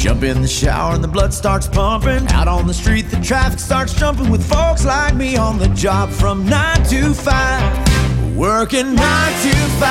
Jump 0.02 0.24
in 0.24 0.42
the 0.42 0.48
shower 0.48 0.96
and 0.96 1.04
the 1.04 1.06
blood 1.06 1.32
starts 1.32 1.68
pumping. 1.68 2.26
Out 2.32 2.48
on 2.48 2.66
the 2.66 2.74
street, 2.74 3.02
the 3.02 3.20
traffic 3.20 3.60
starts 3.60 3.94
jumping 3.94 4.30
with 4.30 4.44
folks 4.44 4.84
like 4.84 5.14
me 5.14 5.36
on 5.36 5.58
the 5.58 5.68
job 5.68 6.10
from 6.10 6.44
9 6.44 6.82
to 6.86 7.14
5. 7.14 8.36
Working 8.36 8.96
9 8.96 8.96
to 8.96 9.54
5. 9.78 9.86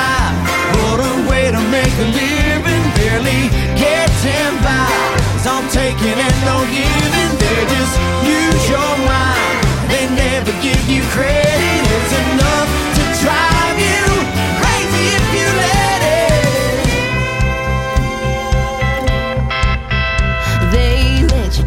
What 0.76 1.00
a 1.00 1.30
way 1.30 1.50
to 1.50 1.60
make 1.72 1.94
a 1.96 2.08
living. 2.12 2.84
Barely 2.92 3.48
getting 3.80 4.54
by. 4.60 5.02
All 5.48 5.64
taking 5.70 6.20
and 6.20 6.38
no 6.44 6.60
giving. 6.68 7.32
They 7.40 7.64
just 7.72 7.96
use 8.28 8.68
your 8.68 8.92
mind. 9.08 9.64
They 9.88 10.04
never 10.14 10.52
give 10.60 10.90
you 10.90 11.00
credit. 11.08 11.80
It's 11.88 12.12
enough 12.12 12.68
to 12.96 13.24
drive 13.24 13.51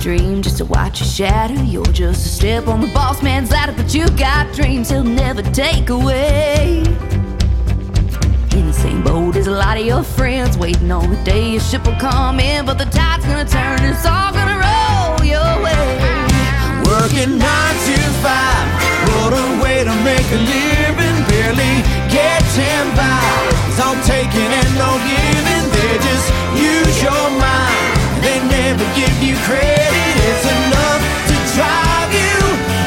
dream 0.05 0.39
just 0.39 0.59
to 0.59 0.65
watch 0.65 0.99
you 0.99 1.05
shatter. 1.07 1.55
You're 1.63 1.83
just 1.85 2.27
a 2.27 2.29
step 2.29 2.67
on 2.67 2.79
the 2.79 2.85
boss 2.93 3.23
man's 3.23 3.49
ladder, 3.49 3.73
but 3.75 3.91
you 3.91 4.07
got 4.09 4.53
dreams 4.53 4.91
he'll 4.91 5.03
never 5.03 5.41
take 5.41 5.89
away. 5.89 6.83
In 8.53 8.67
the 8.67 8.73
same 8.73 9.01
boat 9.01 9.35
as 9.35 9.47
a 9.47 9.51
lot 9.51 9.79
of 9.79 9.83
your 9.83 10.03
friends, 10.03 10.59
waiting 10.59 10.91
on 10.91 11.09
the 11.09 11.19
day 11.23 11.53
your 11.53 11.59
ship 11.59 11.87
will 11.87 11.95
come 11.95 12.39
in, 12.39 12.67
but 12.67 12.77
the 12.77 12.85
tide's 12.85 13.25
gonna 13.25 13.49
turn, 13.49 13.81
and 13.81 13.95
it's 13.95 14.05
all 14.05 14.31
gonna 14.31 14.61
roll 14.61 15.25
your 15.25 15.53
way. 15.65 15.85
Working 16.85 17.39
nine 17.39 17.75
to 17.87 17.97
five, 18.21 18.65
what 19.09 19.33
a 19.33 19.63
way 19.63 19.83
to 19.89 19.95
make 20.05 20.27
a 20.29 20.41
living. 20.53 21.17
Barely 21.33 21.81
getting 22.13 22.87
by. 22.93 23.25
It's 23.65 23.81
all 23.81 23.97
taking 24.05 24.51
and 24.53 24.71
no 24.77 25.01
giving. 25.09 25.65
They 25.73 25.97
just 25.97 26.29
use 26.53 27.01
your 27.01 27.25
mind. 27.41 27.84
They 28.25 28.39
never 28.41 28.85
give 28.97 29.13
you 29.21 29.35
credit. 29.45 30.13
It's 30.29 30.45
enough 30.49 31.01
to 31.29 31.35
drive 31.53 32.09
you 32.09 32.33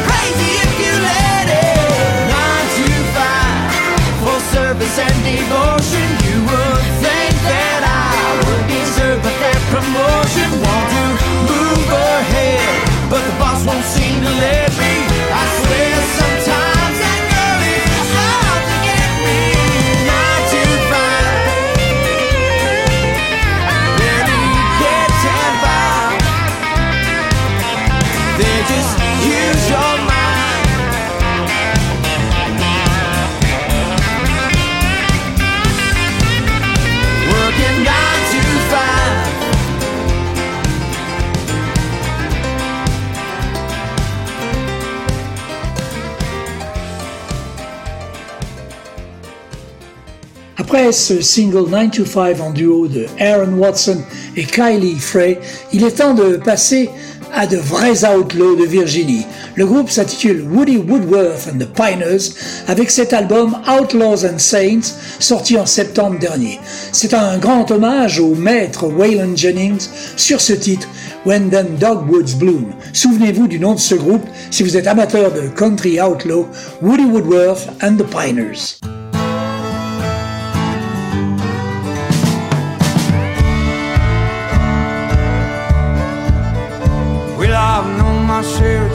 crazy 0.02 0.50
if 0.66 0.72
you 0.82 0.92
let 0.98 1.46
it. 1.46 1.94
Nine 2.26 2.66
to 2.74 2.88
five, 3.14 3.70
full 4.18 4.42
service 4.50 4.98
and 4.98 5.18
devotion. 5.22 6.06
You 6.26 6.42
would 6.42 6.86
think 6.98 7.34
that 7.54 7.80
I 7.86 8.18
would 8.50 8.66
deserve 8.66 9.22
but 9.22 9.36
that 9.38 9.62
promotion. 9.70 10.48
Want 10.58 10.88
to 10.98 11.04
move 11.46 11.86
ahead, 11.86 12.74
but 13.08 13.22
the 13.22 13.34
boss 13.38 13.62
won't 13.64 13.86
seem 13.94 14.18
to 14.18 14.32
let 14.42 14.70
me. 14.74 14.87
Après 50.78 50.92
ce 50.92 51.20
single 51.20 51.68
9 51.68 51.90
to 51.90 52.04
5 52.04 52.40
en 52.40 52.52
duo 52.52 52.86
de 52.86 53.06
Aaron 53.18 53.54
Watson 53.58 54.00
et 54.36 54.44
Kylie 54.44 55.00
Frey, 55.00 55.40
il 55.72 55.82
est 55.82 55.98
temps 55.98 56.14
de 56.14 56.36
passer 56.36 56.88
à 57.34 57.48
de 57.48 57.56
vrais 57.56 58.04
outlaws 58.04 58.54
de 58.54 58.64
Virginie. 58.64 59.26
Le 59.56 59.66
groupe 59.66 59.90
s'intitule 59.90 60.46
Woody 60.52 60.76
Woodworth 60.76 61.48
and 61.52 61.58
the 61.58 61.66
Piners 61.66 62.32
avec 62.68 62.92
cet 62.92 63.12
album 63.12 63.56
Outlaws 63.66 64.24
and 64.24 64.38
Saints 64.38 64.94
sorti 65.18 65.58
en 65.58 65.66
septembre 65.66 66.20
dernier. 66.20 66.60
C'est 66.92 67.12
un 67.12 67.38
grand 67.38 67.68
hommage 67.72 68.20
au 68.20 68.36
maître 68.36 68.86
Waylon 68.86 69.34
Jennings 69.34 69.88
sur 70.16 70.40
ce 70.40 70.52
titre 70.52 70.86
When 71.26 71.50
Them 71.50 71.74
Dogwoods 71.80 72.36
Bloom. 72.38 72.66
Souvenez-vous 72.92 73.48
du 73.48 73.58
nom 73.58 73.74
de 73.74 73.80
ce 73.80 73.96
groupe 73.96 74.26
si 74.52 74.62
vous 74.62 74.76
êtes 74.76 74.86
amateur 74.86 75.32
de 75.32 75.48
country 75.48 76.00
outlaw, 76.00 76.46
Woody 76.82 77.04
Woodworth 77.04 77.66
and 77.82 77.96
the 77.96 78.04
Piners. 78.04 78.78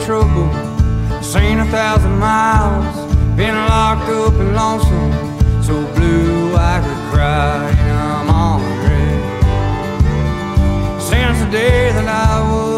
Trouble, 0.04 0.52
seen 1.22 1.60
a 1.60 1.64
thousand 1.66 2.18
miles, 2.18 2.94
been 3.36 3.54
locked 3.54 4.08
up 4.10 4.34
and 4.34 4.54
lonesome, 4.54 5.12
so 5.62 5.72
blue 5.94 6.54
I 6.54 6.80
could 6.84 7.12
cry, 7.12 7.70
and 7.70 7.98
I'm 7.98 8.28
on 8.28 8.60
ready. 8.84 9.20
Since 11.00 11.38
the 11.44 11.50
day 11.50 11.90
that 11.92 12.06
I 12.06 12.40
was 12.52 12.73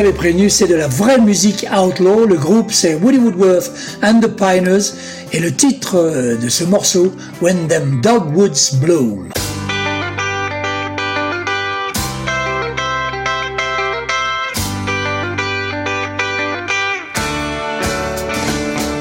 avais 0.00 0.12
prévenu, 0.12 0.48
c'est 0.48 0.66
de 0.66 0.74
la 0.74 0.88
vraie 0.88 1.20
musique 1.20 1.66
outlaw. 1.70 2.24
Le 2.24 2.36
groupe, 2.36 2.72
c'est 2.72 2.94
Woody 2.94 3.18
Woodworth 3.18 3.70
and 4.02 4.20
the 4.20 4.28
Pioneers. 4.28 4.94
Et 5.32 5.40
le 5.40 5.52
titre 5.54 5.96
euh, 5.96 6.36
de 6.36 6.48
ce 6.48 6.64
morceau, 6.64 7.12
When 7.42 7.68
Them 7.68 8.00
Dogwoods 8.02 8.76
Bloom. 8.80 9.28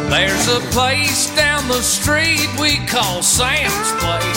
There's 0.09 0.47
a 0.49 0.59
place 0.71 1.33
down 1.35 1.67
the 1.69 1.81
street 1.81 2.49
we 2.59 2.77
call 2.87 3.23
Sam's 3.23 3.91
Place. 3.99 4.28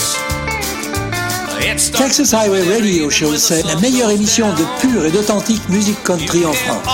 Texas 1.77 2.35
Highway 2.35 2.63
Radio 2.71 3.09
Show, 3.09 3.35
c'est 3.37 3.63
la 3.63 3.77
meilleure 3.77 4.11
émission 4.11 4.47
de 4.53 4.63
pure 4.81 5.07
et 5.07 5.11
d'authentique 5.11 5.67
musique 5.71 6.03
country 6.05 6.45
en 6.45 6.53
France. 6.53 6.87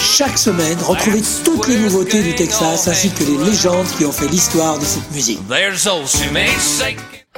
Chaque 0.00 0.36
semaine, 0.36 0.76
retrouvez 0.82 1.22
toutes 1.44 1.68
les 1.68 1.76
nouveautés 1.76 2.22
du 2.22 2.34
Texas 2.34 2.88
ainsi 2.88 3.10
que 3.10 3.22
les 3.22 3.50
légendes 3.50 3.86
qui 3.96 4.04
ont 4.04 4.10
fait 4.10 4.26
l'histoire 4.26 4.80
de 4.80 4.84
cette 4.84 5.08
musique. 5.12 5.38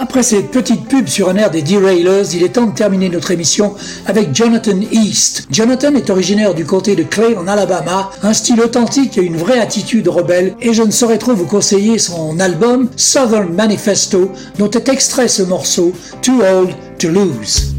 Après 0.03 0.23
cette 0.23 0.51
petite 0.51 0.89
pub 0.89 1.09
sur 1.09 1.29
un 1.29 1.37
air 1.37 1.51
des 1.51 1.61
Derailers, 1.61 2.35
il 2.35 2.43
est 2.43 2.55
temps 2.55 2.67
de 2.67 2.75
terminer 2.75 3.11
notre 3.11 3.33
émission 3.33 3.75
avec 4.07 4.35
Jonathan 4.35 4.81
East. 4.91 5.47
Jonathan 5.51 5.95
est 5.95 6.09
originaire 6.09 6.55
du 6.55 6.65
comté 6.65 6.97
de 6.97 7.03
Clay 7.03 7.37
en 7.37 7.47
Alabama, 7.47 8.11
un 8.23 8.33
style 8.33 8.63
authentique 8.63 9.19
et 9.19 9.23
une 9.23 9.37
vraie 9.37 9.61
attitude 9.61 10.09
rebelle, 10.09 10.55
et 10.63 10.73
je 10.73 10.83
ne 10.83 10.91
saurais 10.91 11.19
trop 11.19 11.35
vous 11.35 11.45
conseiller 11.45 11.99
son 11.99 12.41
album 12.41 12.89
Southern 12.97 13.53
Manifesto, 13.53 14.33
dont 14.59 14.71
est 14.71 14.89
extrait 14.89 15.29
ce 15.29 15.43
morceau 15.43 15.93
Too 16.23 16.41
Old 16.41 16.71
to 16.99 17.09
Lose. 17.09 17.75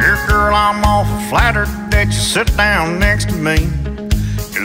Here, 0.00 0.16
girl, 0.26 0.54
I'm 0.54 0.80
flattered 1.28 1.68
that 1.90 2.06
you 2.06 2.12
sit 2.12 2.56
down 2.56 2.98
next 2.98 3.28
to 3.28 3.36
me. 3.36 3.79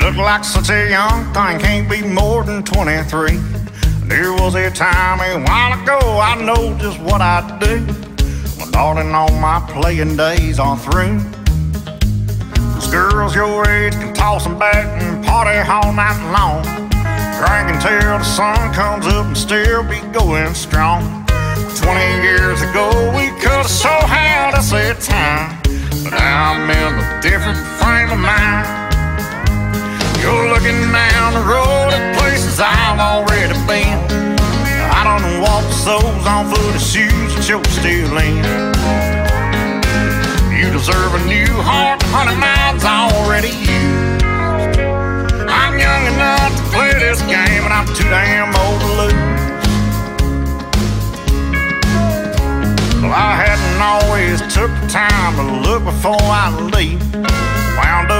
Look 0.06 0.18
like 0.18 0.43
such 0.43 0.70
a 0.70 0.88
young 0.88 1.34
thing, 1.34 1.58
can't 1.58 1.89
be 1.89 2.03
more 2.03 2.43
than 2.43 2.62
23. 2.62 3.38
There 4.03 4.34
was 4.34 4.53
a 4.53 4.70
time 4.70 5.20
a 5.20 5.43
while 5.43 5.82
ago, 5.82 5.97
I 6.20 6.39
know 6.43 6.78
just 6.78 6.99
what 6.99 7.22
I'd 7.22 7.58
do. 7.60 7.82
My 8.60 8.70
darling, 8.70 9.16
all 9.16 9.32
my 9.32 9.60
playing 9.68 10.16
days 10.16 10.60
are 10.60 10.78
through. 10.78 11.20
Cause 12.76 12.88
girls 12.91 13.34
your 13.34 13.68
age 13.68 13.93
can 13.93 14.14
toss 14.14 14.45
'em 14.45 14.60
back 14.60 14.86
and 15.01 15.26
party 15.26 15.58
all 15.68 15.91
night 15.91 16.22
long. 16.38 16.62
Drink 17.39 17.74
until 17.74 18.20
the 18.20 18.24
sun 18.24 18.74
comes 18.76 19.08
up 19.08 19.26
and 19.26 19.36
still 19.36 19.82
be 19.86 19.99
going 20.14 20.53
strong. 20.53 21.26
20 21.82 22.22
years 22.22 22.62
ago, 22.62 22.88
we 23.18 23.32
could 23.41 23.58
have 23.64 23.68
so 23.68 23.89
had 23.89 24.53
us 24.53 24.72
a 24.72 24.93
time. 24.93 25.58
But 26.03 26.14
now 26.14 26.51
I'm 26.51 26.70
in 26.70 26.93
a 26.93 27.22
different 27.24 27.58
frame 27.80 28.12
of 28.12 28.20
mind. 28.20 28.85
You're 30.26 30.49
looking 30.49 30.82
down 30.91 31.34
the 31.38 31.45
road 31.45 31.93
at 31.93 32.17
places 32.17 32.57
I've 32.57 32.97
already 32.97 33.53
been. 33.69 33.93
I 34.89 35.05
don't 35.05 35.38
walk 35.39 35.69
soles 35.69 36.26
on 36.26 36.49
foot 36.49 36.73
of 36.73 36.82
shoes 36.82 37.30
that 37.36 37.45
you're 37.45 37.61
still 37.69 38.17
in. 38.17 38.41
You 40.49 40.71
deserve 40.73 41.13
a 41.13 41.21
new 41.30 41.45
heart, 41.61 42.01
honey, 42.09 42.34
mine's 42.41 42.82
already 42.82 43.53
used. 43.53 44.26
I'm 45.45 45.78
young 45.78 46.03
enough 46.15 46.49
to 46.57 46.63
play 46.73 46.97
this 46.97 47.21
game, 47.30 47.61
and 47.61 47.69
I'm 47.69 47.86
too 47.93 48.09
damn 48.09 48.49
old 48.65 48.82
to 48.82 48.89
lose. 48.97 49.36
Well, 53.03 53.13
I 53.13 53.45
hadn't 53.45 53.78
always 53.78 54.41
took 54.49 54.73
the 54.82 54.88
time 54.89 55.36
to 55.38 55.69
look 55.69 55.84
before 55.84 56.17
I 56.17 56.49
leave. 56.73 57.03
Wound 57.76 58.09
up 58.09 58.14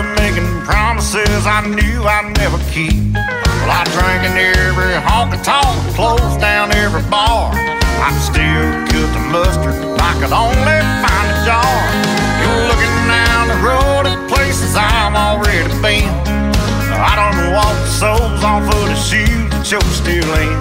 promises 1.06 1.46
I 1.46 1.62
knew 1.68 2.04
I'd 2.04 2.34
never 2.38 2.58
keep. 2.72 3.14
Well, 3.14 3.70
I 3.70 3.84
drank 3.94 4.26
in 4.26 4.34
every 4.38 4.98
honky 5.06 5.42
tonk, 5.44 5.78
closed 5.96 6.40
down 6.40 6.72
every 6.72 7.04
bar. 7.10 7.52
I 7.54 8.10
still 8.18 8.66
cook 8.90 9.10
the 9.14 9.24
mustard, 9.30 9.76
I 10.02 10.12
could 10.18 10.34
only 10.34 10.80
find 11.06 11.28
a 11.30 11.38
jar. 11.46 11.78
You're 12.42 12.66
looking 12.70 12.98
down 13.06 13.44
the 13.54 13.60
road 13.62 14.04
at 14.10 14.18
places 14.30 14.76
I've 14.76 15.14
already 15.14 15.70
been. 15.82 16.10
I 16.98 17.14
don't 17.14 17.54
walk 17.54 17.76
the 17.86 17.92
soles 18.02 18.42
foot 18.42 18.90
of 18.90 18.98
shoes 18.98 19.50
that 19.54 19.70
you're 19.70 19.82
still 19.94 20.32
in. 20.42 20.58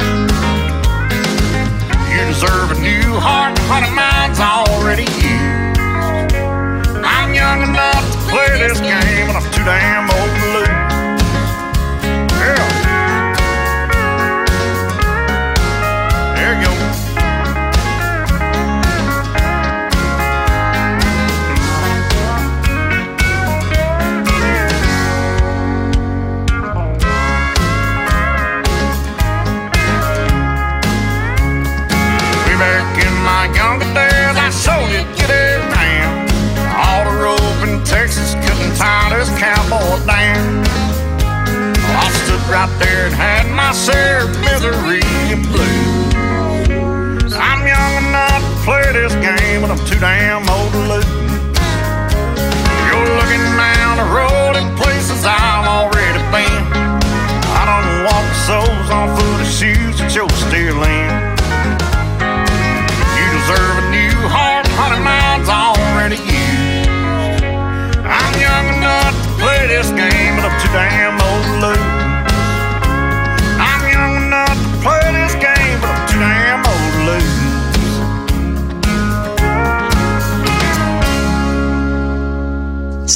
You 2.13 2.21
deserve 2.29 2.71
a 2.71 2.79
new 2.81 3.17
heart, 3.17 3.59
honey, 3.65 3.93
mine's 3.97 4.41
already 4.41 5.09
used. 5.25 5.81
I'm 7.05 7.33
young 7.33 7.63
enough 7.63 8.24
play 8.35 8.59
this 8.59 8.81
game, 8.81 9.29
and 9.31 9.37
I'm 9.37 9.53
too 9.53 9.63
damn 9.63 10.11
old 10.11 10.41
to 10.41 10.59
lose. 10.59 10.84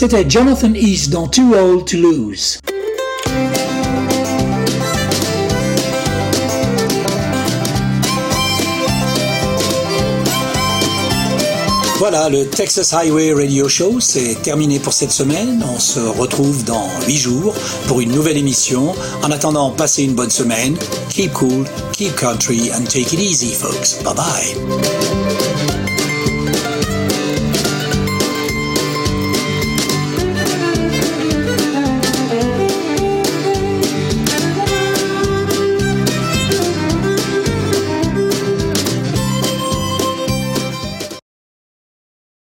C'était 0.01 0.31
Jonathan 0.31 0.73
East 0.75 1.11
dans 1.11 1.27
Too 1.27 1.57
Old 1.57 1.85
to 1.85 1.97
Lose. 1.97 2.61
Voilà, 11.99 12.29
le 12.29 12.47
Texas 12.47 12.93
Highway 12.93 13.33
Radio 13.33 13.69
Show, 13.69 13.99
c'est 13.99 14.41
terminé 14.41 14.79
pour 14.79 14.93
cette 14.93 15.11
semaine. 15.11 15.65
On 15.69 15.81
se 15.81 15.99
retrouve 15.99 16.63
dans 16.63 16.89
8 17.09 17.17
jours 17.17 17.55
pour 17.89 18.01
une 18.01 18.13
nouvelle 18.13 18.37
émission. 18.37 18.95
En 19.25 19.33
attendant, 19.33 19.73
passez 19.73 20.05
une 20.05 20.15
bonne 20.15 20.31
semaine. 20.31 20.77
Keep 21.11 21.33
cool, 21.33 21.65
keep 21.91 22.15
country, 22.15 22.71
and 22.73 22.85
take 22.85 23.13
it 23.13 23.19
easy, 23.19 23.53
folks. 23.53 24.01
Bye 24.05 24.15
bye. 24.15 24.98